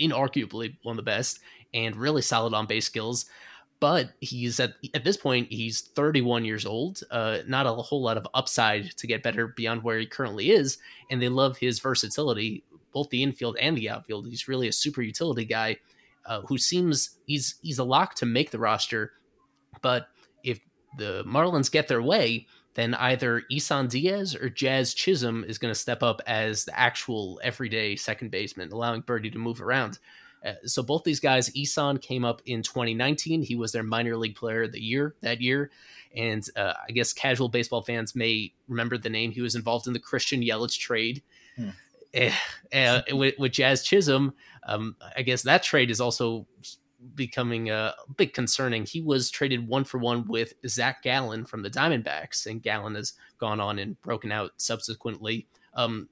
inarguably 0.00 0.76
one 0.82 0.92
of 0.92 0.96
the 0.96 1.02
best, 1.02 1.40
and 1.74 1.96
really 1.96 2.22
solid 2.22 2.54
on 2.54 2.66
base 2.66 2.86
skills. 2.86 3.26
But 3.80 4.10
he's 4.20 4.58
at 4.58 4.74
at 4.94 5.04
this 5.04 5.16
point 5.16 5.52
he's 5.52 5.82
31 5.82 6.44
years 6.44 6.66
old. 6.66 7.02
Uh, 7.10 7.38
not 7.46 7.66
a 7.66 7.72
whole 7.72 8.02
lot 8.02 8.16
of 8.16 8.26
upside 8.34 8.90
to 8.96 9.06
get 9.06 9.22
better 9.22 9.48
beyond 9.48 9.84
where 9.84 9.98
he 9.98 10.06
currently 10.06 10.50
is, 10.50 10.78
and 11.10 11.22
they 11.22 11.28
love 11.28 11.56
his 11.56 11.78
versatility, 11.78 12.64
both 12.92 13.08
the 13.10 13.22
infield 13.22 13.56
and 13.60 13.76
the 13.76 13.88
outfield. 13.88 14.26
He's 14.26 14.48
really 14.48 14.68
a 14.68 14.72
super 14.72 15.02
utility 15.02 15.44
guy 15.44 15.76
uh, 16.26 16.42
who 16.42 16.58
seems 16.58 17.18
he's 17.26 17.56
he's 17.62 17.78
a 17.78 17.84
lock 17.84 18.14
to 18.16 18.26
make 18.26 18.50
the 18.50 18.58
roster. 18.58 19.12
But 19.80 20.08
if 20.42 20.60
the 20.96 21.22
Marlins 21.24 21.70
get 21.70 21.86
their 21.86 22.02
way, 22.02 22.46
then 22.78 22.94
either 22.94 23.42
Isan 23.50 23.88
Diaz 23.88 24.36
or 24.36 24.48
Jazz 24.48 24.94
Chisholm 24.94 25.42
is 25.42 25.58
going 25.58 25.74
to 25.74 25.78
step 25.78 26.00
up 26.00 26.22
as 26.28 26.64
the 26.64 26.78
actual 26.78 27.40
everyday 27.42 27.96
second 27.96 28.30
baseman, 28.30 28.70
allowing 28.70 29.02
Berti 29.02 29.32
to 29.32 29.38
move 29.38 29.60
around. 29.60 29.98
Uh, 30.46 30.52
so 30.64 30.80
both 30.84 31.02
these 31.02 31.18
guys, 31.18 31.50
Isan 31.56 31.98
came 31.98 32.24
up 32.24 32.40
in 32.46 32.62
2019. 32.62 33.42
He 33.42 33.56
was 33.56 33.72
their 33.72 33.82
minor 33.82 34.16
league 34.16 34.36
player 34.36 34.62
of 34.62 34.70
the 34.70 34.80
year 34.80 35.16
that 35.22 35.40
year. 35.40 35.72
And 36.14 36.48
uh, 36.54 36.74
I 36.88 36.92
guess 36.92 37.12
casual 37.12 37.48
baseball 37.48 37.82
fans 37.82 38.14
may 38.14 38.52
remember 38.68 38.96
the 38.96 39.10
name. 39.10 39.32
He 39.32 39.40
was 39.40 39.56
involved 39.56 39.88
in 39.88 39.92
the 39.92 39.98
Christian 39.98 40.40
Yelich 40.40 40.78
trade. 40.78 41.20
Hmm. 41.56 41.70
Uh, 42.72 43.02
with, 43.10 43.34
with, 43.40 43.52
Jazz 43.52 43.82
Chisholm, 43.82 44.34
um, 44.68 44.94
I 45.16 45.22
guess 45.22 45.42
that 45.42 45.64
trade 45.64 45.90
is 45.90 46.00
also 46.00 46.46
becoming 47.14 47.70
a 47.70 47.94
bit 48.16 48.34
concerning. 48.34 48.84
He 48.84 49.00
was 49.00 49.30
traded 49.30 49.66
one 49.66 49.84
for 49.84 49.98
one 49.98 50.26
with 50.26 50.54
Zach 50.66 51.02
Gallen 51.02 51.44
from 51.44 51.62
the 51.62 51.70
Diamondbacks, 51.70 52.46
and 52.46 52.62
Gallen 52.62 52.94
has 52.94 53.14
gone 53.38 53.60
on 53.60 53.78
and 53.78 54.00
broken 54.02 54.32
out 54.32 54.52
subsequently. 54.56 55.46
Um, 55.74 56.08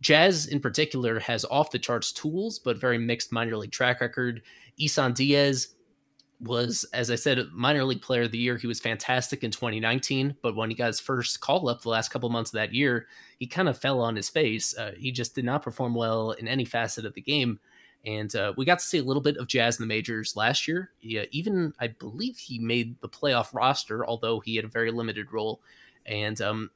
Jazz, 0.00 0.46
in 0.46 0.60
particular, 0.60 1.20
has 1.20 1.44
off 1.44 1.70
the 1.70 1.78
charts 1.78 2.10
tools, 2.12 2.58
but 2.58 2.78
very 2.80 2.98
mixed 2.98 3.32
minor 3.32 3.56
league 3.56 3.72
track 3.72 4.00
record. 4.00 4.42
Isan 4.78 5.12
Diaz 5.12 5.74
was, 6.40 6.86
as 6.94 7.10
I 7.10 7.16
said, 7.16 7.38
a 7.38 7.46
minor 7.52 7.84
league 7.84 8.00
player 8.00 8.22
of 8.22 8.32
the 8.32 8.38
year. 8.38 8.56
He 8.56 8.66
was 8.66 8.80
fantastic 8.80 9.44
in 9.44 9.50
2019, 9.50 10.36
but 10.40 10.56
when 10.56 10.70
he 10.70 10.76
got 10.76 10.86
his 10.86 11.00
first 11.00 11.40
call 11.40 11.68
up 11.68 11.82
the 11.82 11.90
last 11.90 12.08
couple 12.08 12.30
months 12.30 12.50
of 12.50 12.54
that 12.54 12.72
year, 12.72 13.06
he 13.38 13.46
kind 13.46 13.68
of 13.68 13.78
fell 13.78 14.00
on 14.00 14.16
his 14.16 14.30
face. 14.30 14.76
Uh, 14.76 14.92
he 14.96 15.12
just 15.12 15.34
did 15.34 15.44
not 15.44 15.62
perform 15.62 15.94
well 15.94 16.30
in 16.32 16.48
any 16.48 16.64
facet 16.64 17.04
of 17.04 17.12
the 17.12 17.20
game. 17.20 17.60
And 18.04 18.34
uh, 18.34 18.54
we 18.56 18.64
got 18.64 18.78
to 18.78 18.84
see 18.84 18.98
a 18.98 19.02
little 19.02 19.22
bit 19.22 19.36
of 19.36 19.46
Jazz 19.46 19.78
in 19.78 19.82
the 19.82 19.94
majors 19.94 20.34
last 20.34 20.66
year. 20.66 20.90
Yeah, 21.02 21.24
even 21.32 21.74
I 21.78 21.88
believe 21.88 22.38
he 22.38 22.58
made 22.58 23.00
the 23.00 23.08
playoff 23.08 23.52
roster, 23.52 24.06
although 24.06 24.40
he 24.40 24.56
had 24.56 24.64
a 24.64 24.68
very 24.68 24.90
limited 24.90 25.32
role. 25.32 25.60
And 26.06 26.40
um, 26.40 26.70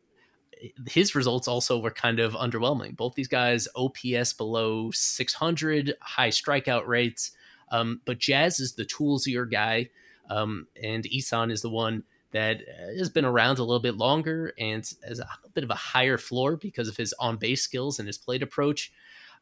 his 0.87 1.15
results 1.15 1.49
also 1.49 1.79
were 1.79 1.91
kind 1.91 2.21
of 2.21 2.35
underwhelming. 2.35 2.97
Both 2.97 3.15
these 3.15 3.29
guys, 3.29 3.69
OPS 3.75 4.35
below 4.35 4.91
600, 4.91 5.95
high 6.01 6.29
strikeout 6.29 6.87
rates. 6.87 7.33
Um, 7.71 8.01
but 8.05 8.19
Jazz 8.19 8.61
is 8.61 8.75
the 8.75 8.85
toolsier 8.85 9.51
guy, 9.51 9.91
um, 10.31 10.67
and 10.81 11.07
Isan 11.07 11.51
is 11.51 11.63
the 11.63 11.71
one 11.71 12.05
that 12.33 12.63
has 12.99 13.09
been 13.09 13.25
around 13.25 13.59
a 13.59 13.65
little 13.65 13.81
bit 13.81 13.97
longer 13.97 14.53
and 14.59 14.93
has 15.07 15.21
a 15.21 15.29
bit 15.55 15.65
of 15.65 15.71
a 15.71 15.75
higher 15.75 16.19
floor 16.19 16.57
because 16.57 16.89
of 16.89 16.97
his 16.97 17.15
on 17.19 17.37
base 17.37 17.63
skills 17.63 17.99
and 17.99 18.09
his 18.09 18.19
plate 18.19 18.43
approach. 18.43 18.93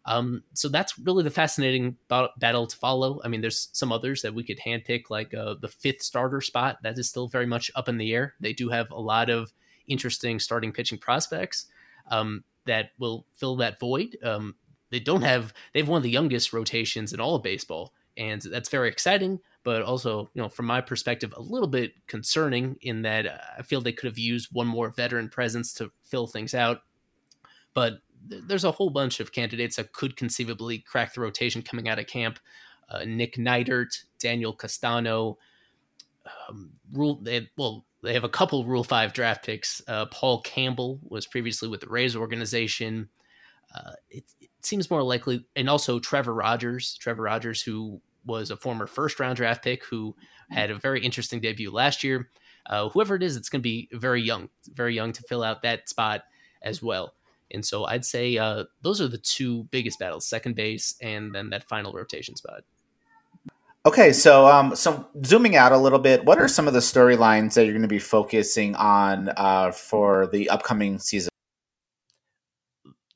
Um, 0.05 0.43
so 0.53 0.69
that's 0.69 0.99
really 0.99 1.23
the 1.23 1.31
fascinating 1.31 1.97
battle 2.09 2.67
to 2.67 2.77
follow. 2.77 3.21
I 3.25 3.29
mean, 3.29 3.41
there's 3.41 3.69
some 3.73 3.93
others 3.93 4.23
that 4.23 4.35
we 4.35 4.43
could 4.43 4.59
handpick, 4.59 5.05
like 5.11 5.33
uh, 5.33 5.55
the 5.61 5.69
fifth 5.69 6.03
starter 6.03 6.41
spot. 6.41 6.79
That 6.83 6.99
is 6.99 7.09
still 7.09 7.29
very 7.29 7.47
much 7.47 7.71
up 7.77 7.89
in 7.89 7.99
the 7.99 8.13
air. 8.13 8.35
They 8.41 8.53
do 8.53 8.69
have 8.69 8.91
a 8.91 9.01
lot 9.01 9.31
of 9.31 9.53
interesting 9.87 10.41
starting 10.41 10.73
pitching 10.73 10.99
prospects 10.99 11.67
um, 12.11 12.45
that 12.67 12.91
will 12.99 13.27
fill 13.33 13.57
that 13.57 13.79
void. 13.79 14.17
Um, 14.23 14.57
they 14.91 15.01
don't 15.01 15.23
have 15.23 15.55
they 15.73 15.81
have 15.81 15.89
one 15.89 15.99
of 15.99 16.03
the 16.03 16.11
youngest 16.11 16.53
rotations 16.53 17.13
in 17.13 17.21
all 17.21 17.37
of 17.37 17.43
baseball, 17.43 17.95
and 18.17 18.43
that's 18.43 18.69
very 18.69 18.89
exciting. 18.89 19.41
But 19.65 19.83
also, 19.83 20.29
you 20.35 20.43
know, 20.43 20.49
from 20.49 20.67
my 20.67 20.81
perspective, 20.81 21.33
a 21.37 21.41
little 21.41 21.69
bit 21.69 21.93
concerning 22.09 22.77
in 22.83 23.03
that 23.03 23.27
uh, 23.27 23.39
I 23.59 23.63
feel 23.63 23.81
they 23.81 23.93
could 23.93 24.09
have 24.09 24.19
used 24.19 24.49
one 24.53 24.67
more 24.67 24.91
veteran 24.91 25.29
presence 25.29 25.73
to 25.75 25.93
fill 26.03 26.27
things 26.27 26.53
out. 26.53 26.83
But 27.73 27.95
there's 28.29 28.65
a 28.65 28.73
whole 28.73 28.91
bunch 28.91 29.21
of 29.21 29.33
candidates 29.33 29.77
that 29.77 29.93
could 29.93 30.17
conceivably 30.17 30.79
crack 30.79 31.15
the 31.15 31.21
rotation 31.21 31.63
coming 31.63 31.89
out 31.89 31.99
of 31.99 32.07
camp. 32.07 32.39
Uh, 32.89 33.05
Nick 33.07 33.37
Neidert, 33.37 34.05
Daniel 34.19 34.53
Castano, 34.53 35.39
um, 36.49 36.71
rule. 36.93 37.19
They, 37.23 37.49
well, 37.57 37.85
they 38.03 38.15
have 38.15 38.25
a 38.25 38.29
couple 38.29 38.65
Rule 38.65 38.85
Five 38.85 39.13
draft 39.13 39.45
picks. 39.45 39.81
Uh, 39.87 40.07
Paul 40.07 40.41
Campbell 40.43 41.01
was 41.03 41.27
previously 41.27 41.69
with 41.69 41.81
the 41.81 41.89
Rays 41.89 42.17
organization. 42.17 43.09
Uh, 43.75 43.93
it, 44.11 44.25
it, 44.41 44.51
seems 44.61 44.91
more 44.91 45.03
likely, 45.03 45.45
and 45.57 45.69
also 45.69 45.99
Trevor 45.99 46.35
Rogers. 46.35 46.97
Trevor 47.01 47.23
Rogers, 47.23 47.63
who 47.63 48.01
was 48.25 48.51
a 48.51 48.57
former 48.57 48.87
first 48.87 49.19
round 49.19 49.37
draft 49.37 49.65
pick, 49.65 49.85
who 49.85 50.15
had 50.51 50.71
a 50.71 50.79
very 50.79 51.03
interesting 51.03 51.41
debut 51.41 51.71
last 51.71 52.05
year. 52.05 52.29
Uh, 52.67 52.89
whoever 52.91 53.17
it 53.17 53.23
is, 53.23 53.37
it's 53.37 53.49
going 53.49 53.61
to 53.61 53.63
be 53.63 53.89
very 53.93 54.23
young, 54.23 54.49
very 54.73 54.95
young 54.95 55.13
to 55.13 55.23
fill 55.23 55.43
out 55.43 55.63
that 55.63 55.89
spot 55.89 56.23
as 56.63 56.83
well. 56.83 57.15
And 57.53 57.65
so 57.65 57.85
I'd 57.85 58.05
say 58.05 58.39
uh, 58.39 58.65
those 58.83 59.01
are 59.01 59.09
the 59.09 59.19
two 59.19 59.65
biggest 59.65 59.99
battles: 59.99 60.27
second 60.27 60.57
base 60.57 60.95
and 61.01 61.35
then 61.35 61.51
that 61.51 61.69
final 61.69 61.93
rotation 61.93 62.37
spot. 62.37 62.63
Okay, 63.85 64.13
so 64.13 64.47
um, 64.47 64.77
so 64.77 65.09
zooming 65.25 65.57
out 65.57 65.73
a 65.73 65.77
little 65.77 65.99
bit, 65.99 66.25
what 66.25 66.39
are 66.39 66.47
some 66.47 66.69
of 66.69 66.75
the 66.75 66.81
storylines 66.81 67.55
that 67.55 67.65
you're 67.65 67.73
going 67.73 67.83
to 67.83 67.89
be 67.89 67.99
focusing 67.99 68.77
on 68.77 69.31
uh, 69.37 69.73
for 69.73 70.29
the 70.29 70.51
upcoming 70.51 71.01
season? 71.01 71.31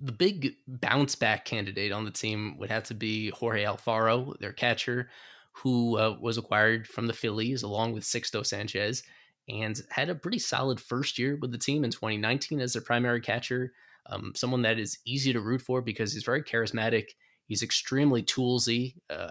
The 0.00 0.12
big 0.12 0.56
bounce 0.66 1.14
back 1.14 1.44
candidate 1.44 1.92
on 1.92 2.04
the 2.04 2.10
team 2.10 2.58
would 2.58 2.70
have 2.70 2.82
to 2.84 2.94
be 2.94 3.30
Jorge 3.30 3.64
Alfaro, 3.64 4.36
their 4.40 4.52
catcher, 4.52 5.08
who 5.52 5.96
uh, 5.98 6.16
was 6.20 6.36
acquired 6.36 6.86
from 6.88 7.06
the 7.06 7.12
Phillies 7.12 7.62
along 7.62 7.92
with 7.92 8.02
Sixto 8.02 8.44
Sanchez 8.44 9.04
and 9.48 9.80
had 9.90 10.10
a 10.10 10.14
pretty 10.14 10.38
solid 10.38 10.80
first 10.80 11.18
year 11.18 11.38
with 11.40 11.52
the 11.52 11.58
team 11.58 11.84
in 11.84 11.90
2019 11.90 12.60
as 12.60 12.72
their 12.72 12.82
primary 12.82 13.20
catcher. 13.20 13.72
Um, 14.08 14.32
someone 14.34 14.62
that 14.62 14.78
is 14.78 14.98
easy 15.04 15.32
to 15.32 15.40
root 15.40 15.62
for 15.62 15.82
because 15.82 16.12
he's 16.12 16.24
very 16.24 16.42
charismatic. 16.42 17.06
He's 17.46 17.62
extremely 17.62 18.22
toolsy. 18.22 18.94
Uh, 19.10 19.30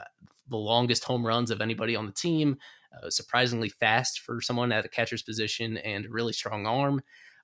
the 0.50 0.58
longest 0.58 1.04
home 1.04 1.26
runs 1.26 1.52
of 1.52 1.62
anybody 1.62 1.96
on 1.96 2.06
the 2.06 2.12
team. 2.12 2.58
Uh, 3.04 3.10
surprisingly 3.10 3.70
fast 3.70 4.20
for 4.20 4.40
someone 4.42 4.72
at 4.72 4.86
a 4.86 4.90
catcher's 4.90 5.24
position 5.24 5.78
and 5.78 6.06
a 6.06 6.10
really 6.10 6.34
strong 6.34 6.66
arm. 6.66 7.02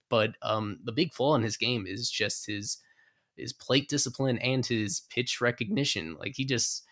But 0.10 0.36
um, 0.42 0.80
the 0.84 0.92
big 0.92 1.14
flaw 1.14 1.36
in 1.36 1.42
his 1.42 1.58
game 1.58 1.86
is 1.88 2.10
just 2.10 2.46
his 2.46 2.78
his 3.38 3.54
plate 3.54 3.90
discipline 3.90 4.38
and 4.40 4.66
his 4.66 5.02
pitch 5.10 5.42
recognition. 5.42 6.16
Like 6.20 6.34
he 6.36 6.46
just 6.46 6.84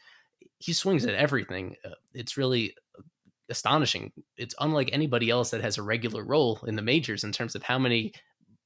he 0.58 0.74
swings 0.74 1.06
at 1.06 1.16
everything. 1.16 1.76
Uh, 1.86 1.96
it's 2.14 2.38
really 2.38 2.76
astonishing. 3.50 4.12
It's 4.38 4.56
unlike 4.60 4.90
anybody 4.92 5.30
else 5.30 5.52
that 5.52 5.62
has 5.62 5.78
a 5.78 5.84
regular 5.84 6.24
role 6.24 6.60
in 6.66 6.76
the 6.76 6.82
majors 6.82 7.24
in 7.24 7.32
terms 7.32 7.56
of 7.56 7.64
how 7.64 7.80
many 7.80 8.14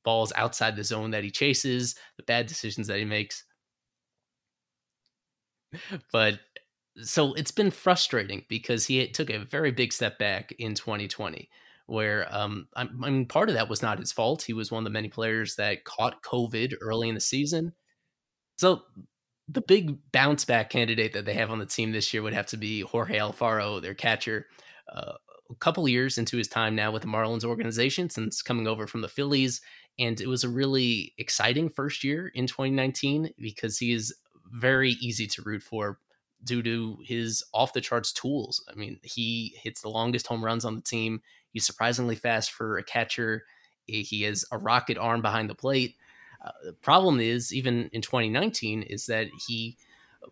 balls 0.03 0.33
outside 0.36 0.75
the 0.75 0.83
zone 0.83 1.12
that 1.12 1.24
he 1.24 1.31
chases, 1.31 1.95
the 2.17 2.24
bad 2.24 2.48
decisions 2.48 2.88
that 2.88 3.00
he 3.00 3.05
makes. 3.05 3.43
But 6.12 6.39
so 6.98 7.33
it's 7.33 7.51
been 7.51 7.72
frustrating 7.72 8.45
because 8.48 8.86
he 8.86 9.07
took 9.07 9.29
a 9.29 9.39
very 9.39 9.72
big 9.72 9.91
step 9.91 10.19
back 10.19 10.53
in 10.60 10.75
2020 10.75 11.50
where 11.86 12.27
um, 12.33 12.67
I, 12.75 12.86
mean, 12.86 13.25
part 13.25 13.50
of 13.50 13.55
that 13.55 13.69
was 13.69 13.81
not 13.81 14.00
his 14.00 14.12
fault. 14.12 14.43
He 14.43 14.53
was 14.53 14.72
one 14.72 14.81
of 14.81 14.86
the 14.86 14.89
many 14.89 15.10
players 15.10 15.55
that 15.55 15.83
caught 15.83 16.24
COVID 16.24 16.75
early 16.81 17.10
in 17.10 17.15
the 17.15 17.22
season. 17.22 17.74
So 18.57 18.83
the 19.50 19.62
big 19.62 19.98
bounce 20.12 20.45
back 20.45 20.69
candidate 20.69 21.13
that 21.13 21.25
they 21.25 21.33
have 21.33 21.51
on 21.51 21.60
the 21.60 21.65
team 21.65 21.91
this 21.91 22.13
year 22.13 22.24
would 22.24 22.33
have 22.33 22.45
to 22.48 22.57
be 22.57 22.81
Jorge 22.81 23.17
Alfaro, 23.17 23.81
their 23.81 23.93
catcher. 23.93 24.48
Uh, 24.93 25.13
couple 25.55 25.88
years 25.88 26.17
into 26.17 26.38
his 26.38 26.48
time 26.48 26.75
now 26.75 26.91
with 26.91 27.01
the 27.01 27.07
Marlins 27.07 27.43
organization 27.43 28.10
since 28.10 28.41
coming 28.41 28.67
over 28.67 28.88
from 28.88 29.01
the 29.01 29.07
Phillies. 29.07 29.62
And 30.00 30.19
it 30.19 30.27
was 30.27 30.43
a 30.43 30.50
really 30.50 31.13
exciting 31.17 31.69
first 31.69 32.03
year 32.03 32.31
in 32.33 32.48
2019 32.48 33.33
because 33.39 33.77
he 33.77 33.91
is 33.93 34.13
very 34.51 34.91
easy 34.93 35.27
to 35.27 35.41
root 35.41 35.63
for 35.63 36.00
due 36.43 36.62
to 36.63 36.98
his 37.03 37.43
off 37.53 37.74
the 37.74 37.81
charts 37.81 38.12
tools. 38.12 38.63
I 38.69 38.75
mean, 38.75 39.00
he 39.01 39.55
hits 39.62 39.81
the 39.81 39.89
longest 39.89 40.27
home 40.27 40.43
runs 40.43 40.65
on 40.65 40.75
the 40.75 40.81
team. 40.81 41.22
He's 41.51 41.65
surprisingly 41.65 42.15
fast 42.15 42.51
for 42.51 42.77
a 42.77 42.83
catcher. 42.83 43.45
He 43.86 44.24
has 44.24 44.45
a 44.51 44.57
rocket 44.57 44.98
arm 44.98 45.22
behind 45.22 45.50
the 45.50 45.55
plate. 45.55 45.95
Uh, 46.43 46.51
the 46.65 46.74
problem 46.74 47.19
is, 47.19 47.53
even 47.53 47.89
in 47.93 48.01
2019, 48.01 48.83
is 48.83 49.05
that 49.05 49.27
he 49.48 49.77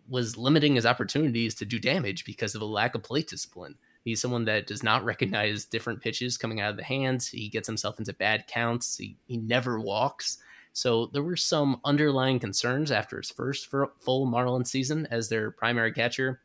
was 0.08 0.36
limiting 0.36 0.74
his 0.74 0.86
opportunities 0.86 1.54
to 1.56 1.64
do 1.64 1.78
damage 1.78 2.24
because 2.24 2.54
of 2.54 2.62
a 2.62 2.66
lack 2.66 2.94
of 2.94 3.02
plate 3.02 3.28
discipline. 3.28 3.76
He's 4.04 4.20
someone 4.20 4.44
that 4.46 4.66
does 4.66 4.82
not 4.82 5.04
recognize 5.04 5.64
different 5.64 6.00
pitches 6.00 6.36
coming 6.36 6.60
out 6.60 6.70
of 6.70 6.76
the 6.76 6.84
hands. 6.84 7.28
He 7.28 7.48
gets 7.48 7.68
himself 7.68 7.98
into 7.98 8.12
bad 8.12 8.46
counts. 8.46 8.96
He, 8.96 9.16
he 9.26 9.36
never 9.36 9.78
walks. 9.78 10.38
So 10.72 11.06
there 11.12 11.22
were 11.22 11.36
some 11.36 11.80
underlying 11.84 12.40
concerns 12.40 12.90
after 12.90 13.18
his 13.18 13.30
first 13.30 13.68
full 14.00 14.26
Marlin 14.26 14.64
season 14.64 15.06
as 15.10 15.28
their 15.28 15.50
primary 15.50 15.92
catcher. 15.92 16.40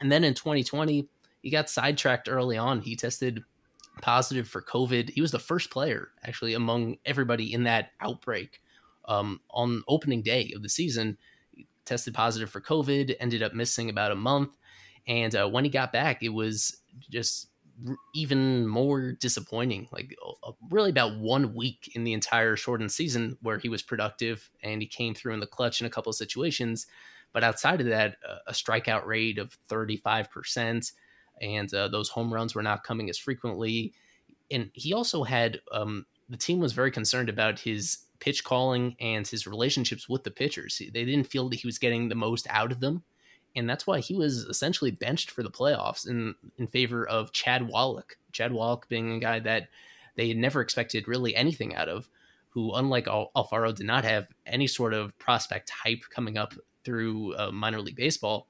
And 0.00 0.12
then 0.12 0.24
in 0.24 0.34
2020, 0.34 1.08
he 1.42 1.50
got 1.50 1.70
sidetracked 1.70 2.28
early 2.28 2.56
on. 2.56 2.80
He 2.80 2.96
tested 2.96 3.42
positive 4.00 4.48
for 4.48 4.62
COVID. 4.62 5.10
He 5.10 5.20
was 5.20 5.32
the 5.32 5.38
first 5.38 5.70
player, 5.70 6.10
actually, 6.24 6.54
among 6.54 6.98
everybody 7.04 7.52
in 7.52 7.64
that 7.64 7.90
outbreak 8.00 8.60
um, 9.06 9.40
on 9.50 9.82
opening 9.88 10.22
day 10.22 10.52
of 10.54 10.62
the 10.62 10.68
season. 10.68 11.18
He 11.52 11.66
tested 11.84 12.14
positive 12.14 12.50
for 12.50 12.60
COVID, 12.60 13.14
ended 13.20 13.42
up 13.42 13.54
missing 13.54 13.90
about 13.90 14.12
a 14.12 14.16
month. 14.16 14.56
And 15.06 15.34
uh, 15.34 15.48
when 15.48 15.64
he 15.64 15.70
got 15.70 15.92
back, 15.92 16.22
it 16.22 16.30
was 16.30 16.76
just 17.10 17.48
even 18.14 18.66
more 18.66 19.12
disappointing. 19.12 19.88
Like 19.92 20.14
really 20.70 20.90
about 20.90 21.18
one 21.18 21.54
week 21.54 21.92
in 21.94 22.04
the 22.04 22.12
entire 22.12 22.56
shortened 22.56 22.92
season 22.92 23.36
where 23.42 23.58
he 23.58 23.68
was 23.68 23.82
productive 23.82 24.50
and 24.62 24.80
he 24.80 24.86
came 24.86 25.14
through 25.14 25.34
in 25.34 25.40
the 25.40 25.46
clutch 25.46 25.80
in 25.80 25.86
a 25.86 25.90
couple 25.90 26.10
of 26.10 26.16
situations. 26.16 26.86
But 27.32 27.44
outside 27.44 27.80
of 27.80 27.86
that, 27.86 28.16
a 28.46 28.52
strikeout 28.52 29.06
rate 29.06 29.38
of 29.38 29.56
35%, 29.68 30.92
and 31.40 31.74
uh, 31.74 31.88
those 31.88 32.10
home 32.10 32.32
runs 32.32 32.54
were 32.54 32.62
not 32.62 32.84
coming 32.84 33.08
as 33.08 33.16
frequently. 33.16 33.94
And 34.50 34.70
he 34.74 34.92
also 34.92 35.24
had 35.24 35.60
um, 35.72 36.04
the 36.28 36.36
team 36.36 36.60
was 36.60 36.74
very 36.74 36.90
concerned 36.90 37.30
about 37.30 37.58
his 37.58 37.98
pitch 38.20 38.44
calling 38.44 38.96
and 39.00 39.26
his 39.26 39.46
relationships 39.46 40.10
with 40.10 40.24
the 40.24 40.30
pitchers. 40.30 40.78
They 40.78 41.04
didn't 41.04 41.26
feel 41.26 41.48
that 41.48 41.60
he 41.60 41.66
was 41.66 41.78
getting 41.78 42.08
the 42.08 42.14
most 42.14 42.46
out 42.50 42.70
of 42.70 42.80
them 42.80 43.02
and 43.54 43.68
that's 43.68 43.86
why 43.86 44.00
he 44.00 44.14
was 44.14 44.38
essentially 44.38 44.90
benched 44.90 45.30
for 45.30 45.42
the 45.42 45.50
playoffs 45.50 46.08
in 46.08 46.34
in 46.58 46.66
favor 46.66 47.06
of 47.06 47.32
Chad 47.32 47.68
Wallach. 47.68 48.16
Chad 48.32 48.52
Wallach 48.52 48.88
being 48.88 49.12
a 49.12 49.20
guy 49.20 49.40
that 49.40 49.68
they 50.16 50.28
had 50.28 50.36
never 50.36 50.60
expected 50.60 51.08
really 51.08 51.34
anything 51.34 51.74
out 51.74 51.88
of, 51.88 52.08
who 52.50 52.72
unlike 52.74 53.06
Al- 53.06 53.30
Alfaro 53.36 53.74
did 53.74 53.86
not 53.86 54.04
have 54.04 54.26
any 54.46 54.66
sort 54.66 54.94
of 54.94 55.16
prospect 55.18 55.70
hype 55.70 56.02
coming 56.10 56.36
up 56.36 56.54
through 56.84 57.34
uh, 57.36 57.50
minor 57.50 57.80
league 57.80 57.96
baseball, 57.96 58.48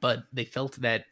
but 0.00 0.24
they 0.32 0.44
felt 0.44 0.80
that 0.80 1.04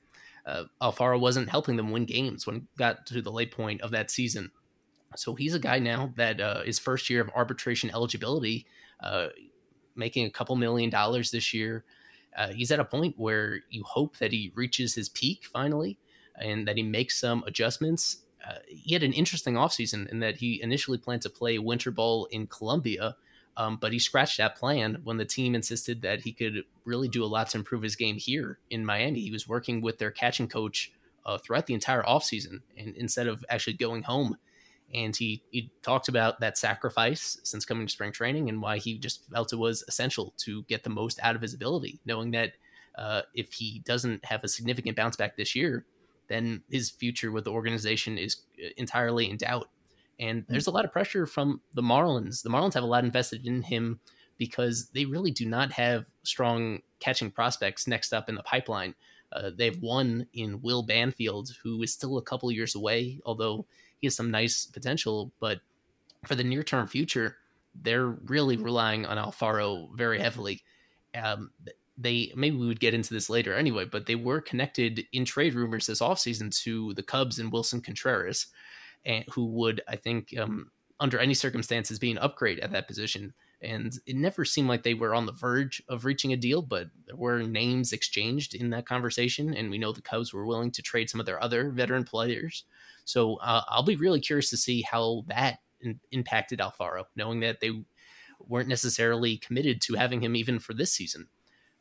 uh, 0.46 0.64
Alfaro 0.80 1.20
wasn't 1.20 1.48
helping 1.48 1.76
them 1.76 1.90
win 1.90 2.04
games 2.04 2.46
when 2.46 2.66
got 2.76 3.06
to 3.06 3.20
the 3.22 3.32
late 3.32 3.52
point 3.52 3.80
of 3.82 3.90
that 3.90 4.10
season. 4.10 4.50
So 5.16 5.34
he's 5.34 5.54
a 5.54 5.58
guy 5.58 5.78
now 5.78 6.12
that 6.16 6.40
uh, 6.40 6.62
is 6.66 6.78
first 6.78 7.08
year 7.08 7.20
of 7.20 7.30
arbitration 7.34 7.90
eligibility, 7.90 8.66
uh, 9.00 9.28
making 9.94 10.26
a 10.26 10.30
couple 10.30 10.56
million 10.56 10.90
dollars 10.90 11.30
this 11.30 11.54
year 11.54 11.84
uh, 12.38 12.48
he's 12.52 12.70
at 12.70 12.78
a 12.78 12.84
point 12.84 13.14
where 13.18 13.60
you 13.68 13.82
hope 13.82 14.16
that 14.18 14.30
he 14.30 14.52
reaches 14.54 14.94
his 14.94 15.08
peak 15.08 15.44
finally 15.52 15.98
and 16.40 16.68
that 16.68 16.76
he 16.76 16.84
makes 16.84 17.18
some 17.18 17.42
adjustments. 17.48 18.18
Uh, 18.48 18.54
he 18.68 18.94
had 18.94 19.02
an 19.02 19.12
interesting 19.12 19.54
offseason 19.54 20.08
in 20.10 20.20
that 20.20 20.36
he 20.36 20.62
initially 20.62 20.98
planned 20.98 21.22
to 21.22 21.28
play 21.28 21.58
winter 21.58 21.90
ball 21.90 22.26
in 22.26 22.46
Colombia, 22.46 23.16
um, 23.56 23.76
but 23.76 23.92
he 23.92 23.98
scratched 23.98 24.38
that 24.38 24.54
plan 24.54 25.00
when 25.02 25.16
the 25.16 25.24
team 25.24 25.56
insisted 25.56 26.00
that 26.02 26.20
he 26.20 26.32
could 26.32 26.62
really 26.84 27.08
do 27.08 27.24
a 27.24 27.26
lot 27.26 27.48
to 27.50 27.58
improve 27.58 27.82
his 27.82 27.96
game 27.96 28.16
here 28.16 28.60
in 28.70 28.86
Miami. 28.86 29.18
He 29.18 29.32
was 29.32 29.48
working 29.48 29.80
with 29.80 29.98
their 29.98 30.12
catching 30.12 30.46
coach 30.46 30.92
uh, 31.26 31.38
throughout 31.38 31.66
the 31.66 31.74
entire 31.74 32.04
offseason, 32.04 32.60
and 32.76 32.96
instead 32.96 33.26
of 33.26 33.44
actually 33.50 33.74
going 33.74 34.04
home 34.04 34.36
and 34.94 35.14
he 35.14 35.42
he 35.50 35.70
talked 35.82 36.08
about 36.08 36.40
that 36.40 36.56
sacrifice 36.56 37.38
since 37.42 37.64
coming 37.64 37.86
to 37.86 37.92
spring 37.92 38.12
training 38.12 38.48
and 38.48 38.62
why 38.62 38.78
he 38.78 38.98
just 38.98 39.28
felt 39.30 39.52
it 39.52 39.56
was 39.56 39.84
essential 39.88 40.32
to 40.38 40.62
get 40.64 40.84
the 40.84 40.90
most 40.90 41.18
out 41.22 41.36
of 41.36 41.42
his 41.42 41.54
ability, 41.54 42.00
knowing 42.06 42.30
that 42.30 42.52
uh, 42.96 43.22
if 43.34 43.52
he 43.52 43.82
doesn't 43.84 44.24
have 44.24 44.42
a 44.42 44.48
significant 44.48 44.96
bounce 44.96 45.16
back 45.16 45.36
this 45.36 45.54
year, 45.54 45.84
then 46.28 46.62
his 46.70 46.90
future 46.90 47.30
with 47.30 47.44
the 47.44 47.52
organization 47.52 48.18
is 48.18 48.42
uh, 48.62 48.68
entirely 48.76 49.30
in 49.30 49.36
doubt. 49.36 49.68
And 50.20 50.44
there's 50.48 50.66
a 50.66 50.72
lot 50.72 50.84
of 50.84 50.92
pressure 50.92 51.26
from 51.26 51.60
the 51.74 51.82
Marlins. 51.82 52.42
The 52.42 52.50
Marlins 52.50 52.74
have 52.74 52.82
a 52.82 52.86
lot 52.86 53.04
invested 53.04 53.46
in 53.46 53.62
him 53.62 54.00
because 54.36 54.88
they 54.90 55.04
really 55.04 55.30
do 55.30 55.46
not 55.46 55.72
have 55.72 56.06
strong 56.24 56.80
catching 56.98 57.30
prospects 57.30 57.86
next 57.86 58.12
up 58.12 58.28
in 58.28 58.34
the 58.34 58.42
pipeline. 58.42 58.94
Uh, 59.30 59.50
they've 59.54 59.80
one 59.80 60.26
in 60.32 60.60
Will 60.62 60.82
Banfield, 60.82 61.50
who 61.62 61.82
is 61.82 61.92
still 61.92 62.18
a 62.18 62.22
couple 62.22 62.50
years 62.50 62.74
away, 62.74 63.20
although 63.24 63.66
he 64.00 64.06
has 64.06 64.16
some 64.16 64.30
nice 64.30 64.66
potential, 64.66 65.32
but 65.40 65.60
for 66.26 66.34
the 66.34 66.44
near 66.44 66.62
term 66.62 66.86
future, 66.86 67.36
they're 67.82 68.06
really 68.06 68.56
relying 68.56 69.06
on 69.06 69.16
Alfaro 69.16 69.94
very 69.96 70.18
heavily. 70.18 70.62
Um, 71.14 71.50
they 71.96 72.32
maybe 72.36 72.56
we 72.56 72.66
would 72.66 72.80
get 72.80 72.94
into 72.94 73.12
this 73.12 73.28
later 73.28 73.54
anyway, 73.54 73.84
but 73.84 74.06
they 74.06 74.14
were 74.14 74.40
connected 74.40 75.04
in 75.12 75.24
trade 75.24 75.54
rumors 75.54 75.86
this 75.86 76.00
offseason 76.00 76.56
to 76.62 76.94
the 76.94 77.02
Cubs 77.02 77.38
and 77.38 77.52
Willson 77.52 77.82
Contreras, 77.82 78.46
and 79.04 79.24
who 79.32 79.46
would 79.46 79.80
I 79.88 79.96
think 79.96 80.36
um, 80.38 80.70
under 81.00 81.18
any 81.18 81.34
circumstances 81.34 81.98
be 81.98 82.10
an 82.10 82.18
upgrade 82.18 82.60
at 82.60 82.72
that 82.72 82.86
position. 82.86 83.34
And 83.60 83.92
it 84.06 84.14
never 84.14 84.44
seemed 84.44 84.68
like 84.68 84.84
they 84.84 84.94
were 84.94 85.14
on 85.14 85.26
the 85.26 85.32
verge 85.32 85.82
of 85.88 86.04
reaching 86.04 86.32
a 86.32 86.36
deal, 86.36 86.62
but 86.62 86.88
there 87.06 87.16
were 87.16 87.42
names 87.42 87.92
exchanged 87.92 88.54
in 88.54 88.70
that 88.70 88.86
conversation, 88.86 89.52
and 89.54 89.68
we 89.68 89.78
know 89.78 89.92
the 89.92 90.00
Cubs 90.00 90.32
were 90.32 90.46
willing 90.46 90.70
to 90.72 90.82
trade 90.82 91.10
some 91.10 91.18
of 91.18 91.26
their 91.26 91.42
other 91.42 91.70
veteran 91.70 92.04
players 92.04 92.64
so 93.08 93.36
uh, 93.36 93.62
I'll 93.68 93.82
be 93.82 93.96
really 93.96 94.20
curious 94.20 94.50
to 94.50 94.58
see 94.58 94.82
how 94.82 95.24
that 95.28 95.60
in- 95.80 95.98
impacted 96.12 96.58
Alfaro, 96.58 97.04
knowing 97.16 97.40
that 97.40 97.60
they 97.60 97.70
weren't 98.38 98.68
necessarily 98.68 99.38
committed 99.38 99.80
to 99.82 99.94
having 99.94 100.20
him 100.20 100.36
even 100.36 100.58
for 100.58 100.74
this 100.74 100.92
season. 100.92 101.26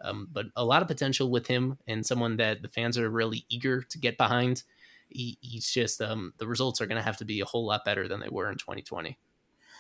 Um, 0.02 0.30
but 0.32 0.46
a 0.56 0.64
lot 0.64 0.82
of 0.82 0.88
potential 0.88 1.30
with 1.30 1.46
him 1.46 1.80
and 1.86 2.06
someone 2.06 2.38
that 2.38 2.62
the 2.62 2.70
fans 2.70 2.98
are 2.98 3.10
really 3.10 3.46
eager 3.50 3.82
to 3.82 4.00
get 4.00 4.18
behind. 4.18 4.64
He, 5.10 5.38
he's 5.42 5.70
just 5.70 6.02
um, 6.02 6.34
the 6.38 6.48
results 6.48 6.80
are 6.80 6.88
going 6.88 7.00
to 7.00 7.04
have 7.04 7.18
to 7.18 7.26
be 7.26 7.42
a 7.42 7.46
whole 7.46 7.66
lot 7.66 7.84
better 7.84 8.08
than 8.08 8.22
they 8.22 8.30
were 8.30 8.50
in 8.50 8.58
2020. 8.58 9.18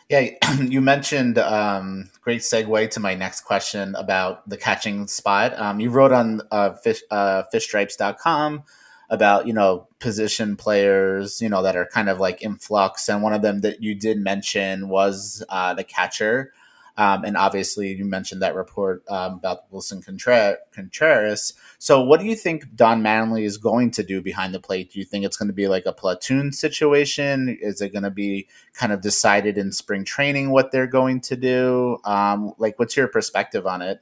Yeah, 0.09 0.29
you 0.61 0.79
mentioned 0.81 1.37
um, 1.37 2.09
great 2.21 2.41
segue 2.41 2.89
to 2.91 2.99
my 2.99 3.13
next 3.15 3.41
question 3.41 3.93
about 3.95 4.47
the 4.49 4.57
catching 4.57 5.07
spot. 5.07 5.57
Um, 5.59 5.79
you 5.79 5.89
wrote 5.89 6.13
on 6.13 6.41
uh, 6.51 6.73
fish, 6.73 7.01
uh, 7.11 7.43
fishstripes.com 7.53 8.63
about 9.09 9.47
you 9.47 9.53
know 9.53 9.87
position 9.99 10.57
players 10.57 11.41
you 11.41 11.47
know 11.47 11.63
that 11.63 11.77
are 11.77 11.85
kind 11.85 12.09
of 12.09 12.19
like 12.19 12.41
in 12.41 12.57
flux 12.57 13.07
and 13.07 13.23
one 13.23 13.31
of 13.31 13.41
them 13.41 13.61
that 13.61 13.81
you 13.81 13.95
did 13.95 14.19
mention 14.19 14.89
was 14.89 15.41
uh, 15.47 15.73
the 15.73 15.83
catcher 15.83 16.51
um, 16.97 17.23
and 17.23 17.37
obviously 17.37 17.93
you 17.93 18.05
mentioned 18.05 18.41
that 18.41 18.55
report 18.55 19.03
um, 19.09 19.33
about 19.33 19.71
willson 19.71 20.01
contreras. 20.01 21.53
So 21.77 22.01
what 22.01 22.19
do 22.19 22.25
you 22.25 22.35
think 22.35 22.75
don 22.75 23.03
Mattingly 23.03 23.43
is 23.43 23.57
going 23.57 23.91
to 23.91 24.03
do 24.03 24.21
behind 24.21 24.53
the 24.53 24.59
plate? 24.59 24.91
Do 24.91 24.99
you 24.99 25.05
think 25.05 25.23
it's 25.23 25.37
going 25.37 25.47
to 25.47 25.53
be 25.53 25.67
like 25.67 25.85
a 25.85 25.93
platoon 25.93 26.51
situation? 26.51 27.55
Is 27.61 27.81
it 27.81 27.93
going 27.93 28.03
to 28.03 28.11
be 28.11 28.47
kind 28.73 28.91
of 28.91 29.01
decided 29.01 29.57
in 29.57 29.71
spring 29.71 30.03
training 30.03 30.49
what 30.49 30.71
they're 30.71 30.87
going 30.87 31.21
to 31.21 31.35
do? 31.35 31.99
Um, 32.03 32.53
like 32.57 32.79
what's 32.79 32.97
your 32.97 33.07
perspective 33.07 33.67
on 33.67 33.81
it? 33.81 34.01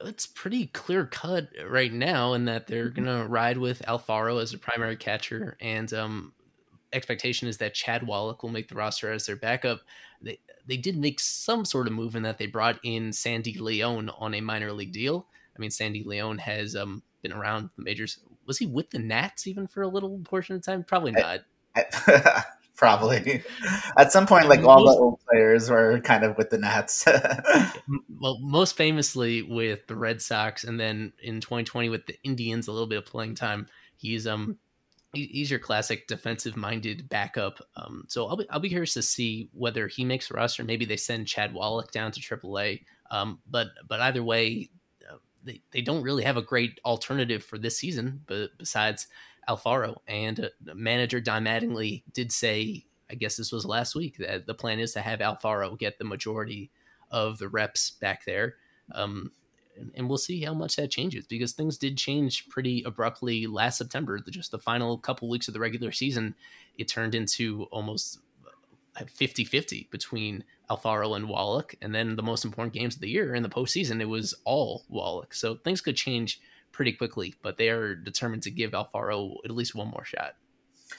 It's 0.00 0.26
pretty 0.26 0.66
clear 0.66 1.06
cut 1.06 1.48
right 1.68 1.92
now 1.92 2.34
in 2.34 2.44
that 2.46 2.66
they're 2.66 2.90
mm-hmm. 2.90 3.04
gonna 3.04 3.26
ride 3.26 3.56
with 3.56 3.80
Alfaro 3.88 4.42
as 4.42 4.52
a 4.52 4.58
primary 4.58 4.96
catcher, 4.96 5.56
and 5.58 5.90
um, 5.94 6.34
expectation 6.92 7.48
is 7.48 7.58
that 7.58 7.74
Chad 7.74 8.06
Wallach 8.06 8.42
will 8.42 8.50
make 8.50 8.68
the 8.68 8.74
roster 8.74 9.10
as 9.12 9.26
their 9.26 9.36
backup. 9.36 9.80
They 10.20 10.38
they 10.66 10.76
did 10.76 10.96
make 10.96 11.20
some 11.20 11.64
sort 11.64 11.86
of 11.86 11.92
move 11.92 12.16
in 12.16 12.22
that 12.22 12.38
they 12.38 12.46
brought 12.46 12.78
in 12.82 13.12
Sandy 13.12 13.54
León 13.54 14.12
on 14.18 14.34
a 14.34 14.40
minor 14.40 14.72
league 14.72 14.92
deal. 14.92 15.26
I 15.56 15.60
mean, 15.60 15.70
Sandy 15.70 16.04
León 16.04 16.38
has 16.40 16.76
um, 16.76 17.02
been 17.22 17.32
around 17.32 17.70
the 17.76 17.84
majors. 17.84 18.18
Was 18.46 18.58
he 18.58 18.66
with 18.66 18.90
the 18.90 18.98
Nats 18.98 19.46
even 19.46 19.66
for 19.66 19.82
a 19.82 19.88
little 19.88 20.18
portion 20.24 20.56
of 20.56 20.62
time? 20.62 20.84
Probably 20.84 21.12
not. 21.12 21.40
I, 21.74 21.84
I, 22.06 22.42
probably. 22.76 23.42
At 23.96 24.12
some 24.12 24.26
point, 24.26 24.48
like 24.48 24.62
all 24.64 24.84
the 24.84 24.98
old 24.98 25.20
players 25.28 25.70
were 25.70 26.00
kind 26.00 26.24
of 26.24 26.36
with 26.36 26.50
the 26.50 26.58
Nats. 26.58 27.06
well, 28.20 28.38
most 28.40 28.76
famously 28.76 29.42
with 29.42 29.86
the 29.86 29.96
Red 29.96 30.20
Sox, 30.20 30.64
and 30.64 30.78
then 30.78 31.12
in 31.22 31.40
2020 31.40 31.88
with 31.88 32.06
the 32.06 32.16
Indians, 32.22 32.68
a 32.68 32.72
little 32.72 32.86
bit 32.86 32.98
of 32.98 33.06
playing 33.06 33.34
time. 33.34 33.66
He's 33.96 34.26
um 34.26 34.58
he's 35.16 35.50
your 35.50 35.60
classic 35.60 36.06
defensive-minded 36.06 37.08
backup. 37.08 37.60
Um, 37.76 38.04
so 38.08 38.26
I'll 38.26 38.36
be 38.36 38.48
I'll 38.50 38.60
be 38.60 38.68
curious 38.68 38.94
to 38.94 39.02
see 39.02 39.48
whether 39.52 39.88
he 39.88 40.04
makes 40.04 40.28
the 40.28 40.34
roster. 40.34 40.64
Maybe 40.64 40.84
they 40.84 40.96
send 40.96 41.26
Chad 41.26 41.52
Wallach 41.52 41.90
down 41.90 42.12
to 42.12 42.20
AAA. 42.20 42.82
Um, 43.10 43.40
but 43.50 43.68
but 43.88 44.00
either 44.00 44.22
way, 44.22 44.70
uh, 45.10 45.16
they 45.44 45.60
they 45.70 45.80
don't 45.80 46.02
really 46.02 46.24
have 46.24 46.36
a 46.36 46.42
great 46.42 46.80
alternative 46.84 47.44
for 47.44 47.58
this 47.58 47.78
season. 47.78 48.22
But 48.26 48.50
besides 48.58 49.08
Alfaro 49.48 49.96
and 50.08 50.40
uh, 50.40 50.74
manager 50.74 51.20
Don 51.20 51.44
Mattingly 51.44 52.02
did 52.12 52.32
say, 52.32 52.84
I 53.10 53.14
guess 53.14 53.36
this 53.36 53.52
was 53.52 53.64
last 53.64 53.94
week, 53.94 54.16
that 54.18 54.46
the 54.46 54.54
plan 54.54 54.80
is 54.80 54.92
to 54.92 55.00
have 55.00 55.20
Alfaro 55.20 55.78
get 55.78 55.98
the 55.98 56.04
majority 56.04 56.70
of 57.10 57.38
the 57.38 57.48
reps 57.48 57.92
back 57.92 58.24
there. 58.24 58.56
Um, 58.92 59.30
and 59.94 60.08
we'll 60.08 60.18
see 60.18 60.42
how 60.42 60.54
much 60.54 60.76
that 60.76 60.90
changes 60.90 61.26
because 61.26 61.52
things 61.52 61.76
did 61.76 61.96
change 61.96 62.48
pretty 62.48 62.82
abruptly 62.84 63.46
last 63.46 63.78
September. 63.78 64.18
Just 64.28 64.50
the 64.50 64.58
final 64.58 64.98
couple 64.98 65.28
weeks 65.28 65.48
of 65.48 65.54
the 65.54 65.60
regular 65.60 65.92
season, 65.92 66.34
it 66.78 66.88
turned 66.88 67.14
into 67.14 67.64
almost 67.70 68.20
uh, 68.98 69.04
50 69.06 69.44
50 69.44 69.88
between 69.90 70.44
Alfaro 70.70 71.16
and 71.16 71.28
Wallach. 71.28 71.74
And 71.80 71.94
then 71.94 72.16
the 72.16 72.22
most 72.22 72.44
important 72.44 72.74
games 72.74 72.94
of 72.94 73.00
the 73.00 73.10
year 73.10 73.34
in 73.34 73.42
the 73.42 73.48
postseason, 73.48 74.00
it 74.00 74.06
was 74.06 74.34
all 74.44 74.84
Wallach. 74.88 75.34
So 75.34 75.56
things 75.56 75.80
could 75.80 75.96
change 75.96 76.40
pretty 76.72 76.92
quickly, 76.92 77.34
but 77.42 77.56
they 77.56 77.68
are 77.70 77.94
determined 77.94 78.42
to 78.44 78.50
give 78.50 78.72
Alfaro 78.72 79.36
at 79.44 79.50
least 79.50 79.74
one 79.74 79.88
more 79.88 80.04
shot. 80.04 80.34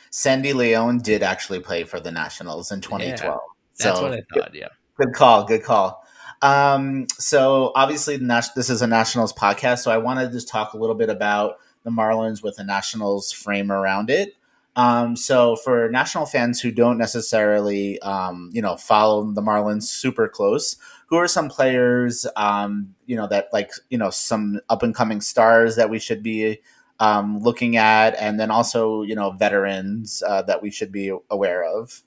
Sandy 0.09 0.53
Leon 0.53 0.99
did 0.99 1.23
actually 1.23 1.59
play 1.59 1.83
for 1.83 1.99
the 1.99 2.11
Nationals 2.11 2.71
in 2.71 2.81
2012. 2.81 3.19
Yeah, 3.19 3.39
that's 3.77 3.99
so, 3.99 4.03
what 4.03 4.13
I 4.13 4.21
thought. 4.33 4.55
Yeah. 4.55 4.69
Good 4.97 5.13
call. 5.13 5.45
Good 5.45 5.63
call. 5.63 6.06
Um, 6.41 7.07
so 7.17 7.71
obviously, 7.75 8.17
this 8.17 8.69
is 8.69 8.81
a 8.81 8.87
Nationals 8.87 9.33
podcast, 9.33 9.79
so 9.79 9.91
I 9.91 9.97
want 9.97 10.19
to 10.19 10.29
just 10.29 10.47
talk 10.47 10.73
a 10.73 10.77
little 10.77 10.95
bit 10.95 11.09
about 11.09 11.57
the 11.83 11.89
Marlins 11.91 12.43
with 12.43 12.59
a 12.59 12.63
Nationals 12.63 13.31
frame 13.31 13.71
around 13.71 14.09
it. 14.09 14.35
Um, 14.75 15.15
so 15.15 15.55
for 15.55 15.89
national 15.89 16.27
fans 16.27 16.61
who 16.61 16.71
don't 16.71 16.99
necessarily, 16.99 17.99
um, 18.01 18.51
you 18.53 18.61
know, 18.61 18.77
follow 18.77 19.23
the 19.31 19.41
Marlins 19.41 19.83
super 19.83 20.27
close, 20.27 20.75
who 21.07 21.15
are 21.15 21.27
some 21.27 21.49
players, 21.49 22.27
um, 22.35 22.93
you 23.07 23.15
know, 23.15 23.25
that 23.27 23.47
like, 23.51 23.71
you 23.89 23.97
know, 23.97 24.11
some 24.11 24.59
up 24.69 24.83
and 24.83 24.93
coming 24.93 25.19
stars 25.19 25.77
that 25.77 25.89
we 25.89 25.97
should 25.97 26.21
be 26.21 26.59
um, 26.99 27.39
looking 27.39 27.77
at, 27.77 28.15
and 28.19 28.39
then 28.39 28.51
also, 28.51 29.01
you 29.01 29.15
know, 29.15 29.31
veterans 29.31 30.21
uh, 30.27 30.43
that 30.43 30.61
we 30.61 30.69
should 30.69 30.91
be 30.91 31.11
aware 31.31 31.63
of. 31.63 32.03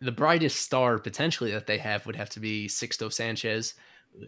The 0.00 0.12
brightest 0.12 0.60
star 0.60 0.98
potentially 0.98 1.52
that 1.52 1.66
they 1.66 1.78
have 1.78 2.06
would 2.06 2.16
have 2.16 2.30
to 2.30 2.40
be 2.40 2.68
Sixto 2.68 3.12
Sanchez. 3.12 3.74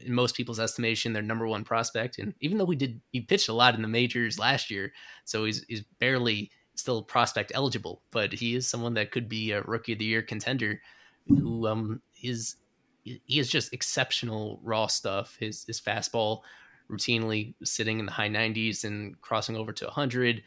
In 0.05 0.13
most 0.13 0.37
people's 0.37 0.61
estimation, 0.61 1.13
their 1.13 1.23
number 1.23 1.47
one 1.47 1.65
prospect. 1.65 2.19
And 2.19 2.35
even 2.41 2.59
though 2.59 2.67
he 2.67 2.77
did, 2.77 3.01
he 3.13 3.21
pitched 3.21 3.49
a 3.49 3.55
lot 3.55 3.75
in 3.75 3.83
the 3.83 3.89
majors 3.89 4.39
last 4.39 4.71
year, 4.71 4.93
so 5.25 5.45
he's 5.45 5.65
he's 5.69 5.83
barely 5.99 6.51
still 6.75 7.03
prospect 7.03 7.53
eligible. 7.55 8.03
But 8.11 8.33
he 8.33 8.55
is 8.55 8.67
someone 8.69 8.95
that 8.95 9.11
could 9.11 9.29
be 9.29 9.53
a 9.53 9.63
rookie 9.63 9.95
of 9.95 9.99
the 9.99 10.05
year 10.05 10.23
contender, 10.23 10.81
who 11.27 11.67
um 11.67 12.03
is 12.23 12.57
he 13.05 13.39
is 13.39 13.49
just 13.49 13.73
exceptional 13.73 14.61
raw 14.63 14.87
stuff. 14.87 15.37
His 15.41 15.65
his 15.65 15.81
fastball 15.81 16.43
routinely 16.91 17.55
sitting 17.65 18.01
in 18.01 18.07
the 18.07 18.13
high 18.13 18.29
90s 18.29 18.85
and 18.85 19.21
crossing 19.21 19.57
over 19.57 19.73
to 19.73 19.85
100. 19.85 20.43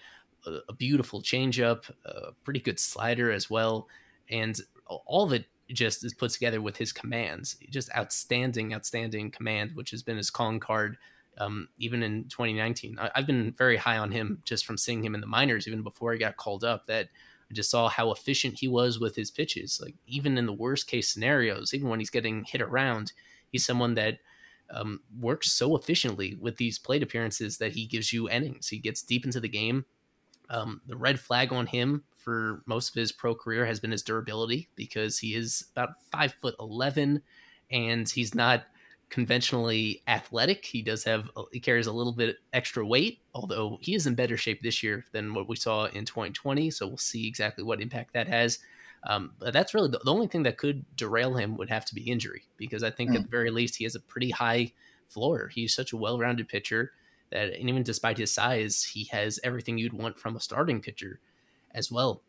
A, 0.45 0.57
a 0.69 0.73
beautiful 0.73 1.21
changeup, 1.21 1.89
a 2.05 2.33
pretty 2.43 2.59
good 2.59 2.79
slider 2.79 3.31
as 3.31 3.49
well, 3.49 3.87
and 4.29 4.59
all 4.87 5.23
of 5.23 5.33
it 5.33 5.45
just 5.71 6.03
is 6.03 6.13
put 6.13 6.31
together 6.31 6.61
with 6.61 6.77
his 6.77 6.91
commands. 6.91 7.57
Just 7.69 7.89
outstanding, 7.95 8.73
outstanding 8.73 9.31
command, 9.31 9.71
which 9.73 9.91
has 9.91 10.03
been 10.03 10.17
his 10.17 10.29
calling 10.29 10.59
card 10.59 10.97
um, 11.37 11.67
even 11.77 12.03
in 12.03 12.25
2019. 12.25 12.97
I, 12.99 13.11
have 13.15 13.27
been 13.27 13.53
very 13.57 13.77
high 13.77 13.97
on 13.97 14.11
him 14.11 14.41
just 14.45 14.65
from 14.65 14.77
seeing 14.77 15.03
him 15.03 15.15
in 15.15 15.21
the 15.21 15.27
minors, 15.27 15.67
even 15.67 15.83
before 15.83 16.13
he 16.13 16.19
got 16.19 16.37
called 16.37 16.63
up. 16.63 16.85
That 16.85 17.09
I 17.49 17.53
just 17.53 17.71
saw 17.71 17.89
how 17.89 18.11
efficient 18.11 18.59
he 18.59 18.67
was 18.67 18.99
with 18.99 19.15
his 19.15 19.31
pitches. 19.31 19.79
Like 19.81 19.95
even 20.05 20.37
in 20.37 20.45
the 20.45 20.53
worst 20.53 20.87
case 20.87 21.09
scenarios, 21.09 21.73
even 21.73 21.89
when 21.89 21.99
he's 21.99 22.09
getting 22.09 22.43
hit 22.43 22.61
around, 22.61 23.13
he's 23.51 23.65
someone 23.65 23.95
that 23.95 24.19
um, 24.69 25.01
works 25.19 25.51
so 25.51 25.75
efficiently 25.75 26.37
with 26.39 26.57
these 26.57 26.79
plate 26.79 27.03
appearances 27.03 27.57
that 27.57 27.73
he 27.73 27.85
gives 27.85 28.13
you 28.13 28.29
innings. 28.29 28.67
He 28.67 28.77
gets 28.77 29.01
deep 29.01 29.25
into 29.25 29.39
the 29.39 29.49
game. 29.49 29.85
Um, 30.49 30.81
the 30.87 30.95
red 30.95 31.19
flag 31.19 31.53
on 31.53 31.67
him 31.67 32.03
for 32.17 32.63
most 32.65 32.89
of 32.89 32.95
his 32.95 33.11
pro 33.11 33.35
career 33.35 33.65
has 33.65 33.79
been 33.79 33.91
his 33.91 34.03
durability 34.03 34.69
because 34.75 35.19
he 35.19 35.35
is 35.35 35.65
about 35.75 36.01
five 36.11 36.33
foot 36.41 36.55
eleven, 36.59 37.21
and 37.71 38.07
he's 38.07 38.35
not 38.35 38.63
conventionally 39.09 40.01
athletic. 40.07 40.65
He 40.65 40.81
does 40.81 41.03
have 41.03 41.29
he 41.51 41.59
carries 41.59 41.87
a 41.87 41.93
little 41.93 42.13
bit 42.13 42.37
extra 42.51 42.85
weight, 42.85 43.19
although 43.35 43.77
he 43.79 43.93
is 43.93 44.07
in 44.07 44.15
better 44.15 44.37
shape 44.37 44.63
this 44.63 44.81
year 44.81 45.05
than 45.11 45.33
what 45.33 45.47
we 45.47 45.55
saw 45.55 45.85
in 45.85 46.03
2020. 46.05 46.71
So 46.71 46.87
we'll 46.87 46.97
see 46.97 47.27
exactly 47.27 47.63
what 47.63 47.79
impact 47.79 48.13
that 48.13 48.27
has. 48.27 48.57
Um, 49.05 49.33
but 49.37 49.53
that's 49.53 49.73
really 49.75 49.89
the, 49.89 49.99
the, 49.99 50.11
only 50.11 50.27
thing 50.27 50.43
that 50.43 50.57
could 50.57 50.83
derail 50.95 51.35
him 51.35 51.57
would 51.57 51.69
have 51.69 51.85
to 51.85 51.95
be 51.95 52.09
injury 52.09 52.43
because 52.57 52.83
I 52.83 52.89
think 52.89 53.11
mm. 53.11 53.17
at 53.17 53.23
the 53.23 53.29
very 53.29 53.51
least 53.51 53.75
he 53.75 53.83
has 53.83 53.95
a 53.95 53.99
pretty 53.99 54.31
high 54.31 54.71
floor. 55.09 55.49
He's 55.53 55.75
such 55.75 55.91
a 55.91 55.97
well-rounded 55.97 56.47
pitcher 56.47 56.93
that, 57.33 57.53
and 57.53 57.67
even 57.69 57.83
despite 57.83 58.17
his 58.17 58.31
size, 58.31 58.83
he 58.83 59.05
has 59.11 59.39
everything 59.43 59.77
you'd 59.77 59.93
want 59.93 60.19
from 60.19 60.35
a 60.35 60.39
starting 60.39 60.81
pitcher 60.81 61.19
as 61.71 61.91
well. 61.91 62.21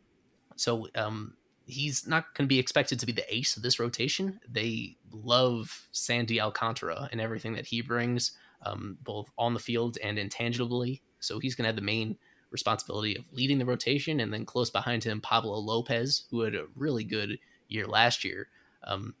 So 0.57 0.87
um, 0.95 1.35
he's 1.65 2.07
not 2.07 2.33
going 2.33 2.45
to 2.47 2.53
be 2.53 2.59
expected 2.59 2.99
to 2.99 3.05
be 3.05 3.11
the 3.11 3.33
ace 3.33 3.55
of 3.55 3.63
this 3.63 3.79
rotation. 3.79 4.39
They 4.49 4.97
love 5.11 5.87
Sandy 5.91 6.41
Alcantara 6.41 7.09
and 7.11 7.21
everything 7.21 7.53
that 7.53 7.67
he 7.67 7.81
brings, 7.81 8.31
um, 8.65 8.97
both 9.03 9.29
on 9.37 9.53
the 9.53 9.59
field 9.59 9.97
and 10.03 10.17
intangibly. 10.17 11.01
So 11.19 11.39
he's 11.39 11.55
going 11.55 11.63
to 11.63 11.69
have 11.69 11.75
the 11.75 11.81
main 11.81 12.17
responsibility 12.51 13.17
of 13.17 13.25
leading 13.31 13.57
the 13.57 13.65
rotation, 13.65 14.19
and 14.19 14.33
then 14.33 14.45
close 14.45 14.69
behind 14.69 15.03
him, 15.03 15.21
Pablo 15.21 15.57
Lopez, 15.59 16.23
who 16.31 16.41
had 16.41 16.55
a 16.55 16.67
really 16.75 17.03
good 17.03 17.37
year 17.67 17.85
last 17.85 18.23
year. 18.23 18.47
Um, 18.83 19.15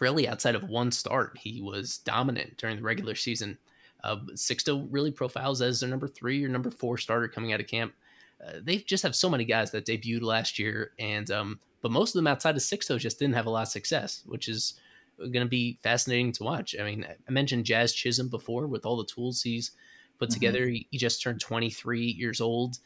really, 0.00 0.28
outside 0.28 0.54
of 0.54 0.68
one 0.68 0.90
start, 0.90 1.38
he 1.38 1.62
was 1.62 1.98
dominant 1.98 2.58
during 2.58 2.76
the 2.76 2.82
regular 2.82 3.14
season. 3.14 3.58
Uh, 4.04 4.16
Sixto 4.34 4.86
really 4.90 5.10
profiles 5.10 5.62
as 5.62 5.80
their 5.80 5.88
number 5.88 6.06
three 6.06 6.44
or 6.44 6.48
number 6.48 6.70
four 6.70 6.98
starter 6.98 7.26
coming 7.26 7.52
out 7.52 7.60
of 7.60 7.66
camp. 7.66 7.94
Uh, 8.44 8.60
they 8.62 8.76
just 8.76 9.02
have 9.02 9.16
so 9.16 9.30
many 9.30 9.44
guys 9.44 9.70
that 9.70 9.86
debuted 9.86 10.22
last 10.22 10.58
year, 10.58 10.92
and 10.98 11.30
um, 11.30 11.58
but 11.80 11.90
most 11.90 12.14
of 12.14 12.18
them 12.18 12.26
outside 12.26 12.54
of 12.54 12.62
Sixto 12.62 12.98
just 12.98 13.18
didn't 13.18 13.34
have 13.34 13.46
a 13.46 13.50
lot 13.50 13.62
of 13.62 13.68
success, 13.68 14.22
which 14.26 14.48
is 14.48 14.74
going 15.18 15.32
to 15.32 15.46
be 15.46 15.78
fascinating 15.82 16.32
to 16.32 16.44
watch. 16.44 16.74
I 16.78 16.84
mean, 16.84 17.06
I 17.06 17.32
mentioned 17.32 17.64
Jazz 17.64 17.94
Chisholm 17.94 18.28
before 18.28 18.66
with 18.66 18.84
all 18.84 18.96
the 18.96 19.06
tools 19.06 19.42
he's 19.42 19.70
put 20.18 20.28
mm-hmm. 20.28 20.34
together. 20.34 20.66
He, 20.66 20.86
he, 20.90 20.98
just 20.98 21.22
turned 21.22 21.40
23 21.40 22.00
years 22.00 22.40
old, 22.40 22.78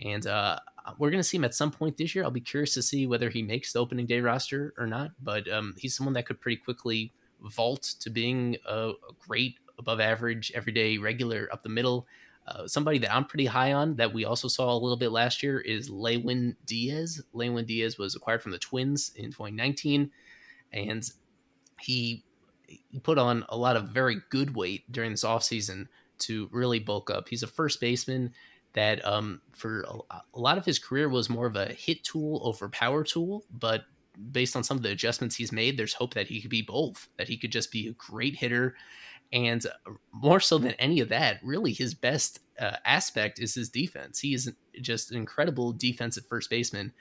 and 0.00 0.26
uh, 0.26 0.58
we're 0.98 1.10
going 1.10 1.22
to 1.22 1.28
see 1.28 1.38
him 1.38 1.44
at 1.44 1.54
some 1.54 1.70
point 1.70 1.96
this 1.96 2.14
year. 2.14 2.24
I'll 2.24 2.30
be 2.30 2.40
curious 2.40 2.74
to 2.74 2.82
see 2.82 3.06
whether 3.06 3.30
he 3.30 3.42
makes 3.42 3.72
the 3.72 3.78
opening 3.78 4.06
day 4.06 4.20
roster 4.20 4.74
or 4.76 4.86
not. 4.86 5.12
But 5.22 5.50
um, 5.50 5.74
he's 5.78 5.96
someone 5.96 6.14
that 6.14 6.26
could 6.26 6.40
pretty 6.40 6.56
quickly 6.56 7.12
vault 7.40 7.82
to 8.00 8.10
being 8.10 8.56
a, 8.66 8.90
a 8.90 9.12
great 9.26 9.56
above 9.78 10.00
average 10.00 10.52
everyday 10.54 10.98
regular 10.98 11.48
up 11.52 11.62
the 11.62 11.68
middle. 11.68 12.06
Uh, 12.46 12.66
somebody 12.66 12.98
that 12.98 13.14
I'm 13.14 13.24
pretty 13.24 13.46
high 13.46 13.72
on 13.72 13.96
that 13.96 14.14
we 14.14 14.24
also 14.24 14.46
saw 14.46 14.72
a 14.72 14.78
little 14.78 14.96
bit 14.96 15.10
last 15.10 15.42
year 15.42 15.60
is 15.60 15.90
Lewin 15.90 16.56
Diaz. 16.64 17.20
Lewin 17.32 17.64
Diaz 17.64 17.98
was 17.98 18.14
acquired 18.14 18.42
from 18.42 18.52
the 18.52 18.58
Twins 18.58 19.12
in 19.16 19.26
2019, 19.26 20.10
and 20.72 21.10
he, 21.80 22.24
he 22.66 23.00
put 23.00 23.18
on 23.18 23.44
a 23.48 23.56
lot 23.56 23.76
of 23.76 23.88
very 23.88 24.18
good 24.30 24.54
weight 24.54 24.90
during 24.92 25.10
this 25.10 25.24
offseason 25.24 25.88
to 26.18 26.48
really 26.52 26.78
bulk 26.78 27.10
up. 27.10 27.28
He's 27.28 27.42
a 27.42 27.48
first 27.48 27.80
baseman 27.80 28.32
that, 28.74 29.04
um, 29.04 29.40
for 29.52 29.84
a, 30.10 30.20
a 30.34 30.38
lot 30.38 30.56
of 30.56 30.64
his 30.64 30.78
career, 30.78 31.08
was 31.08 31.28
more 31.28 31.46
of 31.46 31.56
a 31.56 31.66
hit 31.66 32.04
tool 32.04 32.40
over 32.44 32.68
power 32.68 33.02
tool, 33.02 33.44
but 33.50 33.82
based 34.30 34.54
on 34.54 34.62
some 34.62 34.76
of 34.76 34.82
the 34.84 34.90
adjustments 34.90 35.34
he's 35.34 35.52
made, 35.52 35.76
there's 35.76 35.94
hope 35.94 36.14
that 36.14 36.28
he 36.28 36.40
could 36.40 36.50
be 36.50 36.62
both, 36.62 37.08
that 37.18 37.28
he 37.28 37.36
could 37.36 37.52
just 37.52 37.72
be 37.72 37.88
a 37.88 37.92
great 37.92 38.36
hitter 38.36 38.76
and 39.32 39.66
more 40.12 40.40
so 40.40 40.58
than 40.58 40.72
any 40.72 41.00
of 41.00 41.08
that, 41.08 41.40
really 41.42 41.72
his 41.72 41.94
best 41.94 42.40
uh, 42.60 42.76
aspect 42.84 43.38
is 43.38 43.54
his 43.54 43.68
defense. 43.68 44.20
He 44.20 44.34
is 44.34 44.52
just 44.80 45.10
an 45.10 45.16
incredible 45.16 45.72
defensive 45.72 46.26
first 46.26 46.48
baseman. 46.48 46.92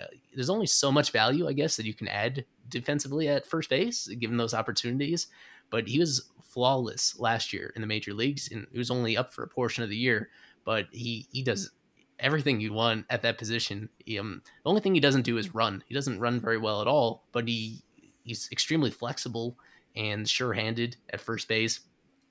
Uh, 0.00 0.06
there's 0.34 0.50
only 0.50 0.66
so 0.66 0.92
much 0.92 1.10
value, 1.10 1.48
I 1.48 1.52
guess, 1.52 1.76
that 1.76 1.86
you 1.86 1.94
can 1.94 2.08
add 2.08 2.44
defensively 2.68 3.28
at 3.28 3.46
first 3.46 3.70
base, 3.70 4.06
given 4.06 4.36
those 4.36 4.54
opportunities. 4.54 5.26
But 5.70 5.88
he 5.88 5.98
was 5.98 6.28
flawless 6.42 7.18
last 7.18 7.52
year 7.52 7.72
in 7.74 7.80
the 7.80 7.86
major 7.86 8.12
leagues, 8.12 8.50
and 8.50 8.66
he 8.72 8.78
was 8.78 8.90
only 8.90 9.16
up 9.16 9.32
for 9.32 9.42
a 9.42 9.48
portion 9.48 9.82
of 9.82 9.90
the 9.90 9.96
year. 9.96 10.30
But 10.64 10.86
he 10.92 11.26
he 11.32 11.42
does 11.42 11.70
everything 12.18 12.60
you 12.60 12.72
want 12.72 13.06
at 13.08 13.22
that 13.22 13.38
position. 13.38 13.88
He, 14.04 14.18
um, 14.18 14.42
the 14.62 14.68
only 14.68 14.80
thing 14.80 14.94
he 14.94 15.00
doesn't 15.00 15.22
do 15.22 15.38
is 15.38 15.54
run. 15.54 15.82
He 15.86 15.94
doesn't 15.94 16.20
run 16.20 16.40
very 16.40 16.58
well 16.58 16.80
at 16.82 16.86
all, 16.86 17.24
but 17.32 17.48
he 17.48 17.82
he's 18.22 18.48
extremely 18.52 18.90
flexible 18.90 19.56
and 20.00 20.26
sure-handed 20.26 20.96
at 21.10 21.20
first 21.20 21.46
base. 21.46 21.80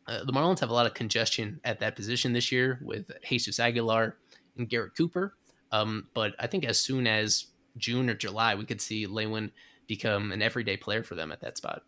Uh, 0.07 0.23
the 0.25 0.33
Marlins 0.33 0.59
have 0.59 0.71
a 0.71 0.73
lot 0.73 0.87
of 0.87 0.95
congestion 0.95 1.61
at 1.63 1.79
that 1.79 1.95
position 1.95 2.33
this 2.33 2.51
year 2.51 2.79
with 2.81 3.11
Jesus 3.23 3.59
Aguilar 3.59 4.17
and 4.57 4.67
Garrett 4.67 4.97
Cooper. 4.97 5.35
Um, 5.71 6.07
but 6.15 6.33
I 6.39 6.47
think 6.47 6.65
as 6.65 6.79
soon 6.79 7.05
as 7.05 7.45
June 7.77 8.09
or 8.09 8.15
July, 8.15 8.55
we 8.55 8.65
could 8.65 8.81
see 8.81 9.05
Lewin 9.05 9.51
become 9.85 10.31
an 10.31 10.41
everyday 10.41 10.77
player 10.77 11.03
for 11.03 11.13
them 11.13 11.31
at 11.31 11.41
that 11.41 11.57
spot. 11.57 11.83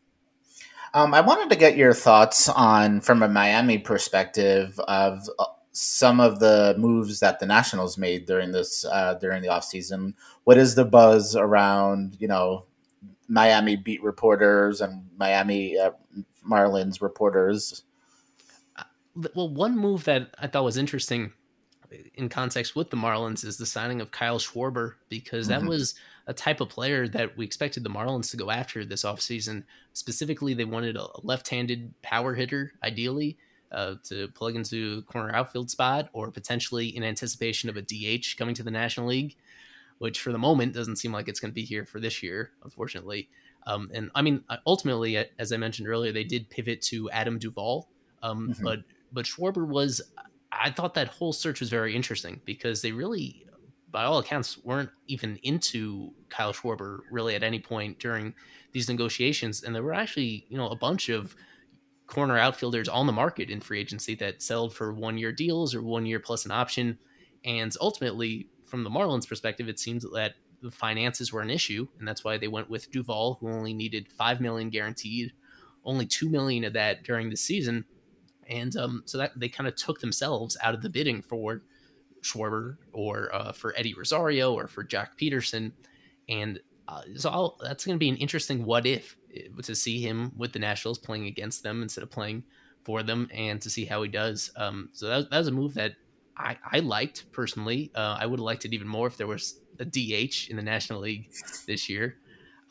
Um, 0.94 1.16
I 1.16 1.22
wanted 1.22 1.50
to 1.50 1.56
get 1.56 1.78
your 1.78 1.94
thoughts 1.94 2.48
on, 2.48 3.02
from 3.02 3.24
a 3.24 3.28
Miami 3.28 3.80
perspective, 3.80 4.80
of 4.88 5.28
some 5.72 6.20
of 6.20 6.40
the 6.40 6.76
moves 6.78 7.22
that 7.22 7.40
the 7.40 7.46
Nationals 7.46 7.98
made 7.98 8.28
during 8.28 8.52
this 8.52 8.86
uh, 8.86 9.16
during 9.16 9.42
the 9.42 9.48
offseason. 9.48 10.14
What 10.44 10.58
is 10.58 10.76
the 10.76 10.86
buzz 10.86 11.36
around 11.36 12.18
you 12.20 12.28
know 12.28 12.66
Miami 13.32 13.78
beat 13.78 14.04
reporters 14.04 14.82
and 14.82 15.08
Miami 15.18 15.78
uh, 15.78 15.92
Marlins 16.48 17.02
reporters? 17.02 17.84
Uh, 18.76 18.84
well, 19.34 19.48
one 19.48 19.78
move 19.78 20.04
that 20.04 20.36
I 20.38 20.48
thought 20.48 20.66
was 20.66 20.78
interesting 20.78 21.32
in 22.16 22.28
context 22.28 22.76
with 22.76 22.90
the 22.90 22.98
Marlins 22.98 23.46
is 23.46 23.58
the 23.58 23.66
signing 23.66 24.02
of 24.02 24.12
Kyle 24.12 24.38
Schwarber 24.38 24.96
because 25.08 25.48
that 25.48 25.60
mm-hmm. 25.60 25.70
was 25.70 25.96
a 26.28 26.34
type 26.34 26.60
of 26.60 26.70
player 26.70 27.08
that 27.08 27.38
we 27.38 27.46
expected 27.46 27.84
the 27.84 27.90
Marlins 27.90 28.32
to 28.32 28.38
go 28.38 28.52
after 28.52 28.84
this 28.84 29.04
offseason. 29.04 29.64
Specifically, 29.94 30.54
they 30.54 30.66
wanted 30.66 30.98
a 30.98 31.08
left-handed 31.24 31.94
power 32.02 32.34
hitter, 32.34 32.74
ideally, 32.84 33.38
uh, 33.72 33.96
to 34.04 34.28
plug 34.30 34.56
into 34.58 35.04
corner 35.04 35.34
outfield 35.34 35.72
spot 35.72 36.10
or 36.12 36.32
potentially 36.32 36.96
in 36.96 37.04
anticipation 37.04 37.70
of 37.70 37.78
a 37.78 37.82
DH 37.82 38.38
coming 38.38 38.56
to 38.56 38.64
the 38.64 38.72
National 38.72 39.08
League, 39.08 39.38
which 40.02 40.20
for 40.20 40.32
the 40.32 40.38
moment 40.40 40.74
doesn't 40.74 40.96
seem 40.96 41.12
like 41.12 41.28
it's 41.28 41.40
going 41.40 41.52
to 41.52 41.54
be 41.54 41.64
here 41.64 41.86
for 41.86 42.00
this 42.00 42.24
year, 42.24 42.54
unfortunately. 42.64 43.30
Um, 43.68 43.92
and 43.94 44.10
I 44.16 44.24
mean, 44.24 44.44
ultimately, 44.66 45.16
as 45.38 45.52
I 45.52 45.58
mentioned 45.58 45.88
earlier, 45.88 46.12
they 46.12 46.24
did 46.24 46.50
pivot 46.50 46.82
to 46.88 47.08
Adam 47.12 47.38
Duvall, 47.38 47.88
um, 48.24 48.50
mm-hmm. 48.50 48.64
but 48.64 48.80
but 49.14 49.26
Schwarber 49.26 49.68
was 49.68 50.02
I 50.52 50.72
thought 50.72 50.96
that 50.96 51.10
whole 51.10 51.34
search 51.34 51.60
was 51.60 51.70
very 51.70 51.96
interesting 51.96 52.42
because 52.46 52.82
they 52.82 52.92
really, 52.92 53.46
by 53.92 54.04
all 54.06 54.18
accounts, 54.18 54.58
weren't 54.64 54.90
even 55.06 55.38
into 55.44 56.12
Kyle 56.30 56.52
Schwarber 56.52 57.02
really 57.12 57.36
at 57.36 57.44
any 57.44 57.60
point 57.60 58.00
during 58.00 58.34
these 58.72 58.90
negotiations. 58.90 59.62
And 59.62 59.76
there 59.76 59.84
were 59.84 59.94
actually, 59.94 60.48
you 60.50 60.58
know, 60.58 60.70
a 60.70 60.76
bunch 60.76 61.10
of 61.10 61.36
corner 62.08 62.40
outfielders 62.40 62.90
on 62.90 63.06
the 63.06 63.14
market 63.14 63.52
in 63.52 63.60
free 63.60 63.80
agency 63.80 64.16
that 64.16 64.42
settled 64.42 64.74
for 64.74 64.94
one 64.94 65.20
year 65.20 65.32
deals 65.32 65.76
or 65.76 65.84
one 65.84 66.08
year 66.08 66.20
plus 66.20 66.46
an 66.46 66.52
option. 66.52 66.98
And 67.46 67.72
ultimately, 67.80 68.48
from 68.72 68.84
the 68.84 68.90
Marlins 68.90 69.28
perspective, 69.28 69.70
it 69.70 69.80
seems 69.80 70.04
that 70.14 70.34
the 70.62 70.72
finances 70.72 71.32
were 71.32 71.42
an 71.42 71.50
issue, 71.50 71.88
and 72.00 72.08
that's 72.08 72.24
why 72.24 72.38
they 72.38 72.48
went 72.48 72.70
with 72.70 72.90
Duvall, 72.92 73.38
who 73.40 73.50
only 73.50 73.74
needed 73.74 74.08
five 74.08 74.42
million 74.42 74.70
guaranteed, 74.70 75.34
only 75.86 76.08
two 76.08 76.30
million 76.30 76.64
of 76.64 76.74
that 76.74 77.04
during 77.04 77.30
the 77.30 77.38
season 77.38 77.86
and 78.52 78.76
um, 78.76 79.04
so 79.06 79.18
that 79.18 79.32
they 79.36 79.50
kind 79.50 79.68
of 79.68 79.76
took 79.76 80.00
themselves 80.00 80.58
out 80.62 80.74
of 80.74 80.82
the 80.82 80.90
bidding 80.90 81.22
for 81.22 81.62
Schwarber 82.22 82.78
or 82.94 83.34
uh, 83.34 83.52
for 83.52 83.74
Eddie 83.78 83.96
Rosario 83.96 84.54
or 84.54 84.68
for 84.68 84.84
Joc 84.84 85.10
Pederson, 85.20 85.72
and 86.30 86.60
uh, 86.88 87.02
so 87.16 87.30
I'll, 87.30 87.58
that's 87.62 87.86
going 87.86 87.96
to 87.96 88.00
be 88.00 88.10
an 88.10 88.18
interesting 88.18 88.66
what 88.66 88.86
if 88.86 89.18
eh, 89.34 89.48
to 89.64 89.74
see 89.74 90.02
him 90.02 90.32
with 90.38 90.52
the 90.52 90.60
Nationals 90.60 91.00
playing 91.00 91.26
against 91.26 91.64
them 91.64 91.82
instead 91.82 92.04
of 92.04 92.12
playing 92.12 92.44
for 92.84 93.02
them, 93.02 93.30
and 93.34 93.62
to 93.62 93.70
see 93.70 93.86
how 93.86 94.04
he 94.04 94.10
does. 94.10 94.52
Um, 94.56 94.90
so 94.92 95.08
that, 95.08 95.30
that 95.30 95.38
was 95.38 95.48
a 95.48 95.52
move 95.52 95.74
that 95.76 95.94
I, 96.38 96.58
I 96.72 96.80
liked 96.80 97.32
personally. 97.32 97.92
Uh, 97.96 98.18
I 98.20 98.26
would 98.26 98.40
have 98.40 98.46
liked 98.46 98.66
it 98.66 98.74
even 98.74 98.88
more 98.88 99.08
if 99.08 99.18
there 99.18 99.28
was 99.28 99.60
a 99.80 99.86
DH 99.86 100.50
in 100.50 100.56
the 100.56 100.64
National 100.64 101.02
League 101.02 101.30
this 101.68 101.90
year. 101.90 102.18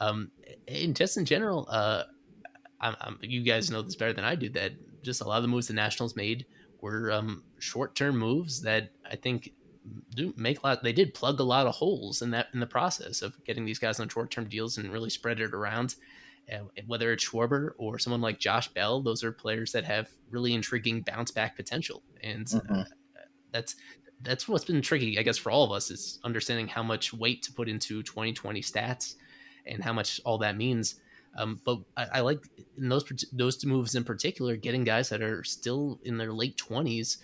Um, 0.01 0.31
and 0.67 0.97
just 0.97 1.17
in 1.17 1.25
general, 1.25 1.67
uh, 1.71 2.05
I'm, 2.81 2.97
I'm, 3.01 3.19
you 3.23 3.43
guys 3.43 3.71
know 3.71 3.83
this 3.83 3.97
better 3.97 4.13
than 4.13 4.25
I 4.25 4.35
do 4.35 4.49
that 4.51 4.73
just 5.03 5.21
a 5.21 5.25
lot 5.25 5.37
of 5.37 5.43
the 5.43 5.49
moves 5.49 5.69
the 5.69 5.75
Nationals 5.75 6.17
made 6.17 6.47
were 6.81 7.13
um, 7.13 7.43
short 7.59 7.95
term 7.95 8.19
moves 8.19 8.63
that 8.63 8.91
I 9.11 9.17
think 9.17 9.53
do 10.15 10.33
make 10.37 10.63
a 10.63 10.67
lot. 10.67 10.83
They 10.83 10.93
did 10.93 11.15
plug 11.15 11.41
a 11.41 11.45
lot 11.45 11.67
of 11.67 11.75
holes 11.75 12.23
in 12.23 12.31
that 12.31 12.49
in 12.55 12.61
the 12.61 12.67
process 12.67 13.23
of 13.23 13.43
getting 13.45 13.65
these 13.65 13.79
guys 13.79 14.01
on 14.01 14.09
short 14.09 14.31
term 14.31 14.47
deals 14.47 14.79
and 14.79 14.93
really 14.93 15.11
spread 15.11 15.41
it 15.41 15.55
around. 15.55 15.97
Uh, 16.53 16.65
whether 16.87 17.13
it's 17.13 17.25
Schwarber 17.25 17.71
or 17.79 17.99
someone 17.99 18.21
like 18.21 18.41
Josh 18.41 18.69
Bell, 18.69 19.01
those 19.01 19.23
are 19.23 19.31
players 19.31 19.71
that 19.73 19.85
have 19.85 20.11
really 20.31 20.53
intriguing 20.53 21.03
bounce 21.03 21.31
back 21.31 21.55
potential, 21.55 22.03
and 22.23 22.47
mm-hmm. 22.47 22.75
uh, 22.75 22.85
that's 23.53 23.77
that's 24.23 24.47
what's 24.49 24.65
been 24.65 24.83
tricky, 24.83 25.19
I 25.19 25.23
guess, 25.23 25.39
for 25.39 25.51
all 25.51 25.65
of 25.65 25.73
us 25.73 25.91
is 25.91 26.19
understanding 26.25 26.69
how 26.69 26.83
much 26.83 27.13
weight 27.13 27.43
to 27.45 27.53
put 27.53 27.69
into 27.69 28.03
2020 28.03 28.61
stats 28.61 29.15
and 29.67 29.83
how 29.83 29.93
much 29.93 30.21
all 30.25 30.39
that 30.39 30.57
means. 30.57 30.97
Um, 31.37 31.61
but 31.65 31.79
I, 31.97 32.07
I, 32.15 32.21
like 32.21 32.43
in 32.77 32.89
those 32.89 33.05
those 33.33 33.57
two 33.57 33.69
moves 33.69 33.95
in 33.95 34.05
particular, 34.05 34.57
getting 34.57 34.85
guys 34.85 35.09
that 35.11 35.23
are 35.23 35.45
still 35.45 36.01
in 36.05 36.19
their 36.19 36.33
late 36.33 36.57
twenties 36.57 37.19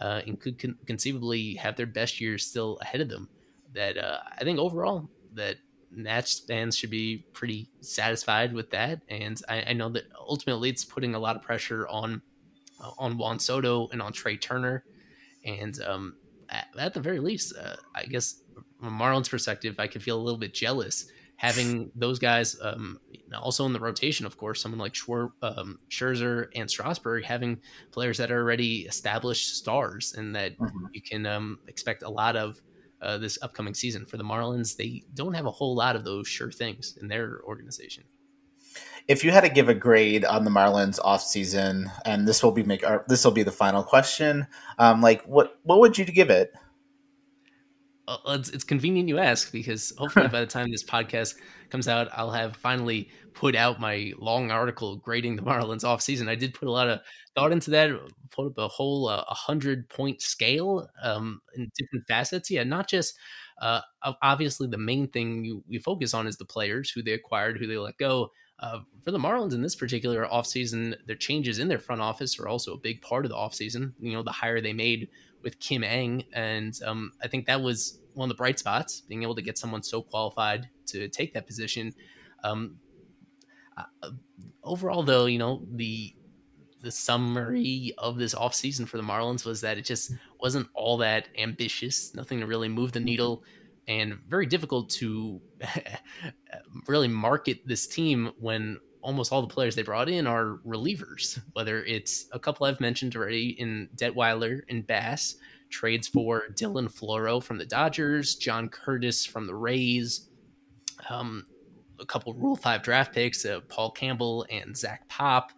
uh, 0.00 0.20
and 0.26 0.38
could 0.40 0.58
con- 0.58 0.78
conceivably 0.86 1.54
have 1.54 1.76
their 1.76 1.86
best 1.86 2.20
years 2.20 2.44
still 2.44 2.78
ahead 2.82 3.00
of 3.00 3.08
them. 3.08 3.28
That 3.72 3.96
uh, 3.96 4.18
I 4.36 4.42
think 4.42 4.58
overall 4.58 5.08
that 5.34 5.56
Nats 5.92 6.40
fans 6.40 6.76
should 6.76 6.90
be 6.90 7.24
pretty 7.32 7.68
satisfied 7.80 8.52
with 8.52 8.70
that, 8.70 9.00
and 9.08 9.40
I, 9.48 9.62
I 9.68 9.72
know 9.74 9.90
that 9.90 10.04
ultimately 10.18 10.68
it's 10.68 10.84
putting 10.84 11.14
a 11.14 11.18
lot 11.20 11.36
of 11.36 11.42
pressure 11.42 11.86
on 11.86 12.20
uh, 12.80 12.90
on 12.98 13.16
Juan 13.16 13.38
Soto 13.38 13.88
and 13.92 14.02
on 14.02 14.12
Trea 14.12 14.36
Turner, 14.36 14.84
and 15.44 15.80
um, 15.82 16.16
at, 16.48 16.68
at, 16.78 16.94
the 16.94 17.00
very 17.00 17.20
least, 17.20 17.54
uh, 17.56 17.76
I 17.94 18.04
guess 18.04 18.42
from 18.80 18.98
Marlins 18.98 19.30
perspective, 19.30 19.76
I 19.78 19.86
could 19.86 20.02
feel 20.02 20.16
a 20.16 20.22
little 20.22 20.38
bit 20.38 20.54
jealous 20.54 21.10
having 21.36 21.90
those 21.96 22.18
guys 22.18 22.56
um, 22.62 23.00
also 23.40 23.66
in 23.66 23.72
the 23.72 23.80
rotation, 23.80 24.26
of 24.26 24.36
course, 24.36 24.62
someone 24.62 24.78
like 24.78 24.92
Schwer, 24.92 25.30
um, 25.42 25.78
Scherzer 25.90 26.48
and 26.54 26.70
Strasburg 26.70 27.24
having 27.24 27.60
players 27.90 28.18
that 28.18 28.30
are 28.30 28.40
already 28.40 28.82
established 28.82 29.56
stars 29.56 30.14
and 30.16 30.34
that 30.34 30.58
mm-hmm. 30.58 30.86
you 30.92 31.02
can 31.02 31.26
um, 31.26 31.58
expect 31.68 32.02
a 32.02 32.10
lot 32.10 32.36
of 32.36 32.60
uh, 33.00 33.18
this 33.18 33.38
upcoming 33.42 33.74
season. 33.74 34.06
For 34.06 34.16
the 34.16 34.24
Marlins, 34.24 34.76
they 34.76 35.02
don't 35.14 35.34
have 35.34 35.46
a 35.46 35.50
whole 35.50 35.74
lot 35.74 35.96
of 35.96 36.04
those 36.04 36.28
sure 36.28 36.52
things 36.52 36.96
in 37.00 37.08
their 37.08 37.40
organization. 37.44 38.04
If 39.08 39.24
you 39.24 39.30
had 39.30 39.42
to 39.42 39.50
give 39.50 39.68
a 39.68 39.74
grade 39.74 40.24
on 40.24 40.44
the 40.44 40.50
Marlins 40.50 41.00
offseason, 41.00 41.90
and 42.04 42.26
this 42.26 42.42
will 42.42 42.52
be 42.52 42.62
make 42.62 42.84
this 43.08 43.24
will 43.24 43.32
be 43.32 43.42
the 43.42 43.52
final 43.52 43.82
question, 43.82 44.46
um, 44.78 45.00
like 45.00 45.22
what 45.24 45.58
what 45.64 45.80
would 45.80 45.98
you 45.98 46.04
give 46.04 46.30
it? 46.30 46.52
Uh, 48.08 48.16
it's, 48.28 48.48
it's 48.50 48.64
convenient 48.64 49.08
you 49.08 49.18
ask 49.18 49.52
because 49.52 49.92
hopefully 49.96 50.26
by 50.28 50.40
the 50.40 50.46
time 50.46 50.70
this 50.70 50.84
podcast 50.84 51.36
comes 51.70 51.86
out, 51.86 52.08
I'll 52.12 52.32
have 52.32 52.56
finally 52.56 53.10
put 53.32 53.54
out 53.54 53.80
my 53.80 54.12
long 54.18 54.50
article 54.50 54.96
grading 54.96 55.36
the 55.36 55.42
Marlins 55.42 55.84
off 55.84 56.02
season. 56.02 56.28
I 56.28 56.34
did 56.34 56.52
put 56.52 56.68
a 56.68 56.72
lot 56.72 56.88
of 56.88 57.00
thought 57.34 57.52
into 57.52 57.70
that, 57.70 57.90
put 58.30 58.46
up 58.46 58.58
a 58.58 58.68
whole 58.68 59.08
uh, 59.08 59.24
hundred 59.28 59.88
point 59.88 60.20
scale 60.20 60.88
um, 61.02 61.40
in 61.56 61.70
different 61.78 62.06
facets. 62.08 62.50
Yeah, 62.50 62.64
not 62.64 62.88
just 62.88 63.16
uh, 63.60 63.80
obviously 64.22 64.66
the 64.66 64.78
main 64.78 65.08
thing 65.08 65.44
you, 65.44 65.62
we 65.68 65.78
focus 65.78 66.12
on 66.12 66.26
is 66.26 66.36
the 66.36 66.44
players 66.44 66.90
who 66.90 67.02
they 67.02 67.12
acquired, 67.12 67.58
who 67.58 67.66
they 67.66 67.78
let 67.78 67.96
go. 67.98 68.30
Uh, 68.58 68.80
for 69.02 69.10
the 69.10 69.18
Marlins 69.18 69.54
in 69.54 69.62
this 69.62 69.74
particular 69.74 70.26
offseason, 70.26 70.94
their 71.06 71.16
changes 71.16 71.58
in 71.58 71.68
their 71.68 71.80
front 71.80 72.00
office 72.00 72.38
are 72.38 72.48
also 72.48 72.74
a 72.74 72.78
big 72.78 73.02
part 73.02 73.24
of 73.24 73.30
the 73.30 73.36
offseason. 73.36 73.92
You 73.98 74.12
know, 74.12 74.22
the 74.22 74.30
hire 74.30 74.60
they 74.60 74.72
made 74.72 75.08
with 75.42 75.58
Kim 75.58 75.82
Ng, 75.82 76.24
and 76.32 76.78
um, 76.86 77.12
I 77.22 77.28
think 77.28 77.46
that 77.46 77.60
was 77.60 77.98
one 78.14 78.30
of 78.30 78.36
the 78.36 78.38
bright 78.38 78.58
spots, 78.58 79.00
being 79.00 79.22
able 79.22 79.34
to 79.34 79.42
get 79.42 79.58
someone 79.58 79.82
so 79.82 80.02
qualified 80.02 80.68
to 80.86 81.08
take 81.08 81.34
that 81.34 81.46
position. 81.46 81.92
Um, 82.44 82.76
uh, 83.76 84.10
overall, 84.62 85.02
though, 85.02 85.26
you 85.26 85.38
know 85.38 85.62
the 85.72 86.14
the 86.82 86.90
summary 86.90 87.94
of 87.98 88.16
this 88.18 88.34
offseason 88.34 88.86
for 88.88 88.96
the 88.96 89.02
Marlins 89.02 89.44
was 89.44 89.60
that 89.60 89.78
it 89.78 89.84
just 89.84 90.12
wasn't 90.40 90.68
all 90.74 90.96
that 90.98 91.28
ambitious, 91.38 92.14
nothing 92.14 92.40
to 92.40 92.46
really 92.46 92.68
move 92.68 92.92
the 92.92 93.00
needle, 93.00 93.44
and 93.88 94.14
very 94.28 94.46
difficult 94.46 94.90
to 94.90 95.40
really 96.88 97.08
market 97.08 97.66
this 97.66 97.86
team 97.86 98.32
when 98.38 98.78
almost 99.02 99.32
all 99.32 99.42
the 99.42 99.52
players 99.52 99.74
they 99.74 99.82
brought 99.82 100.08
in 100.08 100.26
are 100.26 100.60
relievers, 100.66 101.40
whether 101.54 101.84
it's 101.84 102.26
a 102.32 102.38
couple 102.38 102.66
I've 102.66 102.80
mentioned 102.80 103.16
already 103.16 103.60
in 103.60 103.88
Detwiler 103.96 104.60
and 104.68 104.86
Bass, 104.86 105.36
trades 105.70 106.06
for 106.06 106.44
Dylan 106.54 106.92
Floro 106.92 107.42
from 107.42 107.58
the 107.58 107.66
Dodgers, 107.66 108.36
John 108.36 108.68
Curtis 108.68 109.26
from 109.26 109.46
the 109.46 109.54
Rays, 109.54 110.28
um, 111.10 111.46
a 111.98 112.06
couple 112.06 112.32
Rule 112.34 112.56
5 112.56 112.82
draft 112.82 113.12
picks, 113.12 113.44
uh, 113.44 113.60
Paul 113.68 113.90
Campbell 113.90 114.46
and 114.50 114.76
Zach 114.76 115.08
Pop. 115.08 115.52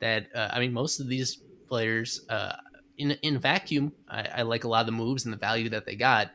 That, 0.00 0.28
uh, 0.34 0.48
I 0.52 0.60
mean, 0.60 0.72
most 0.72 0.98
of 0.98 1.08
these 1.08 1.42
players 1.68 2.26
uh, 2.28 2.56
in, 2.98 3.12
in 3.22 3.38
vacuum, 3.38 3.92
I, 4.08 4.28
I, 4.36 4.42
like 4.42 4.64
a 4.64 4.68
lot 4.68 4.80
of 4.80 4.86
the 4.86 4.92
moves 4.92 5.24
and 5.24 5.32
the 5.32 5.38
value 5.38 5.68
that 5.68 5.84
they 5.84 5.94
got. 5.94 6.30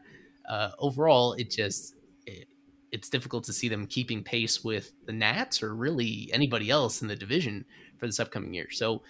Uh, 0.48 0.72
overall, 0.80 1.34
it 1.34 1.50
just, 1.50 1.96
it, 2.26 2.48
it's 2.92 3.10
difficult 3.10 3.44
to 3.46 3.54
see 3.54 3.68
them 3.68 3.88
keeping 3.88 4.24
pace 4.24 4.64
with 4.64 4.92
the 5.06 5.14
Nats 5.14 5.62
or 5.62 5.76
really 5.76 6.30
anybody 6.32 6.70
else 6.70 7.02
in 7.02 7.08
the 7.08 7.16
division 7.16 7.66
for 7.98 8.06
this 8.06 8.20
upcoming 8.20 8.54
year. 8.54 8.68
So, 8.72 9.02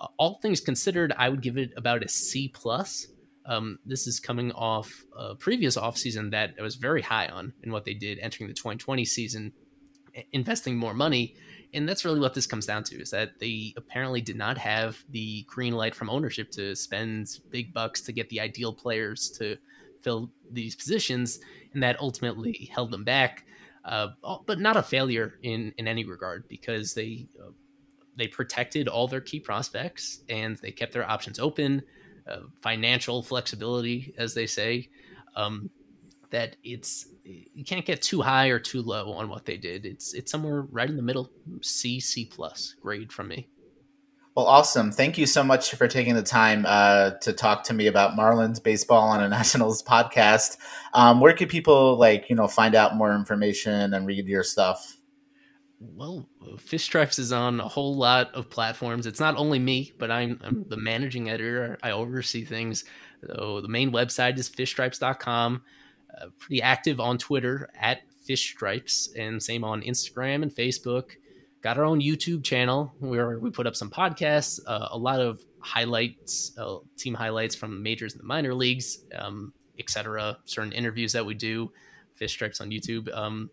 uh, 0.00 0.06
all 0.16 0.38
things 0.40 0.60
considered, 0.60 1.12
I 1.16 1.28
would 1.28 1.42
give 1.42 1.58
it 1.58 1.72
about 1.76 2.04
a 2.04 2.08
C 2.08 2.48
plus. 2.48 3.06
Um, 3.44 3.78
this 3.84 4.06
is 4.06 4.20
coming 4.20 4.52
off 4.52 5.04
a 5.16 5.34
previous 5.34 5.76
offseason 5.76 6.30
that 6.30 6.54
I 6.58 6.62
was 6.62 6.76
very 6.76 7.02
high 7.02 7.26
on 7.26 7.52
in 7.62 7.72
what 7.72 7.84
they 7.84 7.94
did 7.94 8.18
entering 8.20 8.48
the 8.48 8.54
2020 8.54 9.04
season, 9.04 9.52
investing 10.32 10.76
more 10.76 10.94
money. 10.94 11.34
And 11.74 11.88
that's 11.88 12.04
really 12.04 12.20
what 12.20 12.34
this 12.34 12.46
comes 12.46 12.66
down 12.66 12.84
to 12.84 13.00
is 13.00 13.10
that 13.10 13.38
they 13.40 13.72
apparently 13.76 14.20
did 14.20 14.36
not 14.36 14.58
have 14.58 15.02
the 15.08 15.44
green 15.48 15.72
light 15.72 15.94
from 15.94 16.10
ownership 16.10 16.50
to 16.52 16.76
spend 16.76 17.40
big 17.50 17.72
bucks 17.72 18.02
to 18.02 18.12
get 18.12 18.28
the 18.28 18.40
ideal 18.40 18.72
players 18.72 19.30
to 19.38 19.56
fill 20.02 20.30
these 20.50 20.76
positions. 20.76 21.40
And 21.72 21.82
that 21.82 22.00
ultimately 22.00 22.70
held 22.72 22.90
them 22.90 23.04
back. 23.04 23.44
Uh, 23.84 24.08
but 24.46 24.60
not 24.60 24.76
a 24.76 24.82
failure 24.82 25.38
in, 25.42 25.74
in 25.76 25.88
any 25.88 26.04
regard 26.04 26.46
because 26.46 26.94
they 26.94 27.26
uh, 27.40 27.50
they 28.16 28.28
protected 28.28 28.86
all 28.86 29.08
their 29.08 29.20
key 29.20 29.40
prospects 29.40 30.22
and 30.28 30.56
they 30.58 30.70
kept 30.70 30.92
their 30.92 31.10
options 31.10 31.40
open 31.40 31.82
uh, 32.30 32.40
financial 32.60 33.22
flexibility, 33.22 34.14
as 34.18 34.34
they 34.34 34.46
say. 34.46 34.88
Um, 35.34 35.70
that 36.30 36.56
it's 36.62 37.08
you 37.24 37.64
can't 37.64 37.84
get 37.84 38.00
too 38.00 38.22
high 38.22 38.48
or 38.48 38.58
too 38.58 38.82
low 38.82 39.12
on 39.12 39.28
what 39.28 39.44
they 39.44 39.56
did. 39.56 39.84
It's 39.84 40.14
it's 40.14 40.30
somewhere 40.30 40.62
right 40.62 40.88
in 40.88 40.96
the 40.96 41.02
middle, 41.02 41.30
C 41.60 42.00
C 42.00 42.24
plus 42.24 42.74
grade 42.80 43.12
from 43.12 43.28
me. 43.28 43.48
Well, 44.34 44.46
awesome. 44.46 44.92
Thank 44.92 45.18
you 45.18 45.26
so 45.26 45.44
much 45.44 45.74
for 45.74 45.86
taking 45.86 46.14
the 46.14 46.22
time 46.22 46.64
uh, 46.66 47.10
to 47.20 47.34
talk 47.34 47.64
to 47.64 47.74
me 47.74 47.86
about 47.86 48.16
Marlins 48.16 48.62
baseball 48.62 49.08
on 49.08 49.22
a 49.22 49.28
Nationals 49.30 49.82
podcast. 49.82 50.56
Um, 50.94 51.20
where 51.20 51.34
can 51.34 51.48
people 51.48 51.98
like 51.98 52.30
you 52.30 52.36
know 52.36 52.48
find 52.48 52.74
out 52.74 52.96
more 52.96 53.14
information 53.14 53.92
and 53.92 54.06
read 54.06 54.26
your 54.26 54.42
stuff? 54.42 54.96
Well, 55.80 56.28
Fish 56.58 56.84
Stripes 56.84 57.18
is 57.18 57.32
on 57.32 57.60
a 57.60 57.68
whole 57.68 57.96
lot 57.96 58.32
of 58.34 58.48
platforms. 58.48 59.06
It's 59.06 59.20
not 59.20 59.36
only 59.36 59.58
me, 59.58 59.92
but 59.98 60.10
I'm, 60.10 60.40
I'm 60.44 60.64
the 60.68 60.76
managing 60.76 61.28
editor. 61.28 61.76
I 61.82 61.90
oversee 61.90 62.44
things. 62.44 62.84
So 63.26 63.60
the 63.60 63.68
main 63.68 63.90
website 63.90 64.38
is 64.38 64.48
fishstripes.com. 64.48 65.62
Uh, 66.20 66.26
pretty 66.38 66.62
active 66.62 67.00
on 67.00 67.18
Twitter 67.18 67.68
at 67.78 68.02
Fish 68.24 68.50
Stripes, 68.50 69.12
and 69.16 69.42
same 69.42 69.64
on 69.64 69.82
Instagram 69.82 70.42
and 70.42 70.54
Facebook. 70.54 71.16
Got 71.62 71.78
our 71.78 71.84
own 71.84 72.00
YouTube 72.00 72.42
channel 72.42 72.92
where 72.98 73.38
we 73.38 73.50
put 73.50 73.66
up 73.66 73.76
some 73.76 73.90
podcasts, 73.90 74.60
uh, 74.66 74.88
a 74.90 74.98
lot 74.98 75.20
of 75.20 75.40
highlights, 75.60 76.56
uh, 76.58 76.78
team 76.96 77.14
highlights 77.14 77.54
from 77.54 77.82
majors 77.82 78.14
and 78.14 78.20
the 78.20 78.26
minor 78.26 78.52
leagues, 78.52 79.04
um, 79.16 79.52
etc. 79.78 80.38
Certain 80.44 80.72
interviews 80.72 81.12
that 81.12 81.24
we 81.24 81.34
do. 81.34 81.72
Fish 82.14 82.32
Stripes 82.32 82.60
on 82.60 82.70
YouTube. 82.70 83.12
Um, 83.16 83.50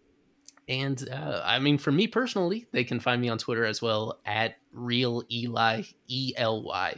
and 0.67 1.07
uh, 1.11 1.41
I 1.43 1.59
mean, 1.59 1.77
for 1.77 1.91
me 1.91 2.07
personally, 2.07 2.67
they 2.71 2.83
can 2.83 2.99
find 2.99 3.21
me 3.21 3.29
on 3.29 3.37
Twitter 3.37 3.65
as 3.65 3.81
well 3.81 4.19
at 4.25 4.55
real 4.71 5.23
Ely 5.31 5.83
E 6.07 6.33
L 6.37 6.63
Y 6.63 6.95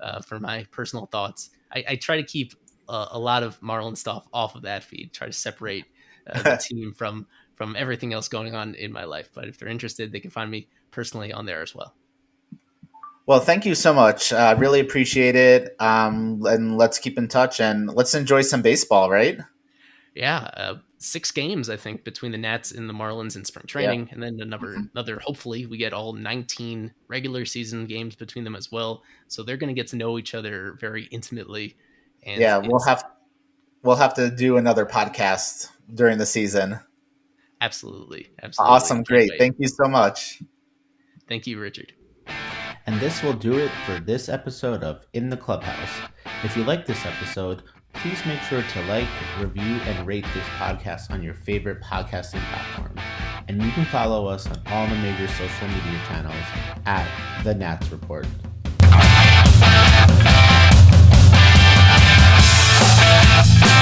uh, 0.00 0.20
for 0.22 0.40
my 0.40 0.66
personal 0.70 1.06
thoughts. 1.06 1.50
I, 1.72 1.84
I 1.90 1.96
try 1.96 2.16
to 2.16 2.22
keep 2.22 2.54
a, 2.88 3.08
a, 3.12 3.18
lot 3.18 3.42
of 3.42 3.60
Marlin 3.62 3.96
stuff 3.96 4.26
off 4.32 4.54
of 4.54 4.62
that 4.62 4.84
feed. 4.84 5.12
Try 5.12 5.26
to 5.26 5.32
separate 5.32 5.84
uh, 6.30 6.42
the 6.42 6.56
team 6.62 6.94
from 6.94 7.26
from 7.62 7.76
everything 7.76 8.12
else 8.12 8.26
going 8.26 8.56
on 8.56 8.74
in 8.74 8.92
my 8.92 9.04
life. 9.04 9.30
But 9.32 9.46
if 9.46 9.56
they're 9.56 9.68
interested, 9.68 10.10
they 10.10 10.18
can 10.18 10.32
find 10.32 10.50
me 10.50 10.66
personally 10.90 11.32
on 11.32 11.46
there 11.46 11.62
as 11.62 11.76
well. 11.76 11.94
Well, 13.24 13.38
thank 13.38 13.64
you 13.64 13.76
so 13.76 13.94
much. 13.94 14.32
I 14.32 14.50
uh, 14.50 14.56
really 14.56 14.80
appreciate 14.80 15.36
it. 15.36 15.76
Um, 15.78 16.42
and 16.44 16.76
let's 16.76 16.98
keep 16.98 17.16
in 17.18 17.28
touch 17.28 17.60
and 17.60 17.86
let's 17.94 18.16
enjoy 18.16 18.42
some 18.42 18.62
baseball, 18.62 19.10
right? 19.10 19.38
Yeah, 20.16 20.38
uh, 20.56 20.74
six 20.98 21.30
games 21.30 21.70
I 21.70 21.76
think 21.76 22.02
between 22.02 22.32
the 22.32 22.38
Nats 22.38 22.72
and 22.72 22.88
the 22.88 22.92
Marlins 22.92 23.36
in 23.36 23.44
spring 23.44 23.66
training, 23.66 24.08
yeah. 24.08 24.14
and 24.14 24.22
then 24.22 24.40
another 24.40 24.66
mm-hmm. 24.66 24.86
another. 24.92 25.20
Hopefully, 25.20 25.64
we 25.66 25.78
get 25.78 25.92
all 25.92 26.12
19 26.14 26.92
regular 27.06 27.44
season 27.44 27.86
games 27.86 28.16
between 28.16 28.42
them 28.42 28.56
as 28.56 28.72
well. 28.72 29.04
So 29.28 29.44
they're 29.44 29.56
going 29.56 29.74
to 29.74 29.80
get 29.80 29.86
to 29.88 29.96
know 29.96 30.18
each 30.18 30.34
other 30.34 30.76
very 30.80 31.04
intimately. 31.04 31.76
And 32.26 32.40
yeah, 32.40 32.58
we'll 32.58 32.84
have 32.84 33.04
we'll 33.84 33.96
have 33.96 34.14
to 34.14 34.30
do 34.30 34.56
another 34.56 34.84
podcast 34.84 35.68
during 35.94 36.18
the 36.18 36.26
season. 36.26 36.80
Absolutely, 37.62 38.28
absolutely. 38.42 38.74
Awesome, 38.74 39.02
great. 39.04 39.30
Wait. 39.30 39.38
Thank 39.38 39.56
you 39.58 39.68
so 39.68 39.88
much. 39.88 40.42
Thank 41.28 41.46
you, 41.46 41.58
Richard. 41.58 41.94
And 42.86 43.00
this 43.00 43.22
will 43.22 43.32
do 43.32 43.58
it 43.58 43.70
for 43.86 44.00
this 44.00 44.28
episode 44.28 44.82
of 44.82 45.06
In 45.14 45.30
the 45.30 45.36
Clubhouse. 45.36 46.10
If 46.42 46.56
you 46.56 46.64
like 46.64 46.84
this 46.84 47.06
episode 47.06 47.62
please 47.94 48.24
make 48.26 48.40
sure 48.42 48.62
to 48.62 48.82
like, 48.86 49.08
review, 49.38 49.62
and 49.62 50.06
rate 50.06 50.24
this 50.34 50.46
podcast 50.58 51.10
on 51.10 51.22
your 51.22 51.34
favorite 51.34 51.80
podcasting 51.80 52.42
platform. 52.50 52.96
And 53.48 53.62
you 53.62 53.70
can 53.72 53.84
follow 53.86 54.26
us 54.26 54.46
on 54.46 54.60
all 54.66 54.86
the 54.86 54.96
major 54.96 55.28
social 55.28 55.68
media 55.68 56.00
channels 56.08 56.34
at 56.86 57.08
The 57.44 57.54
Nats 57.54 57.90
Report. 57.90 58.26
We'll 63.60 63.81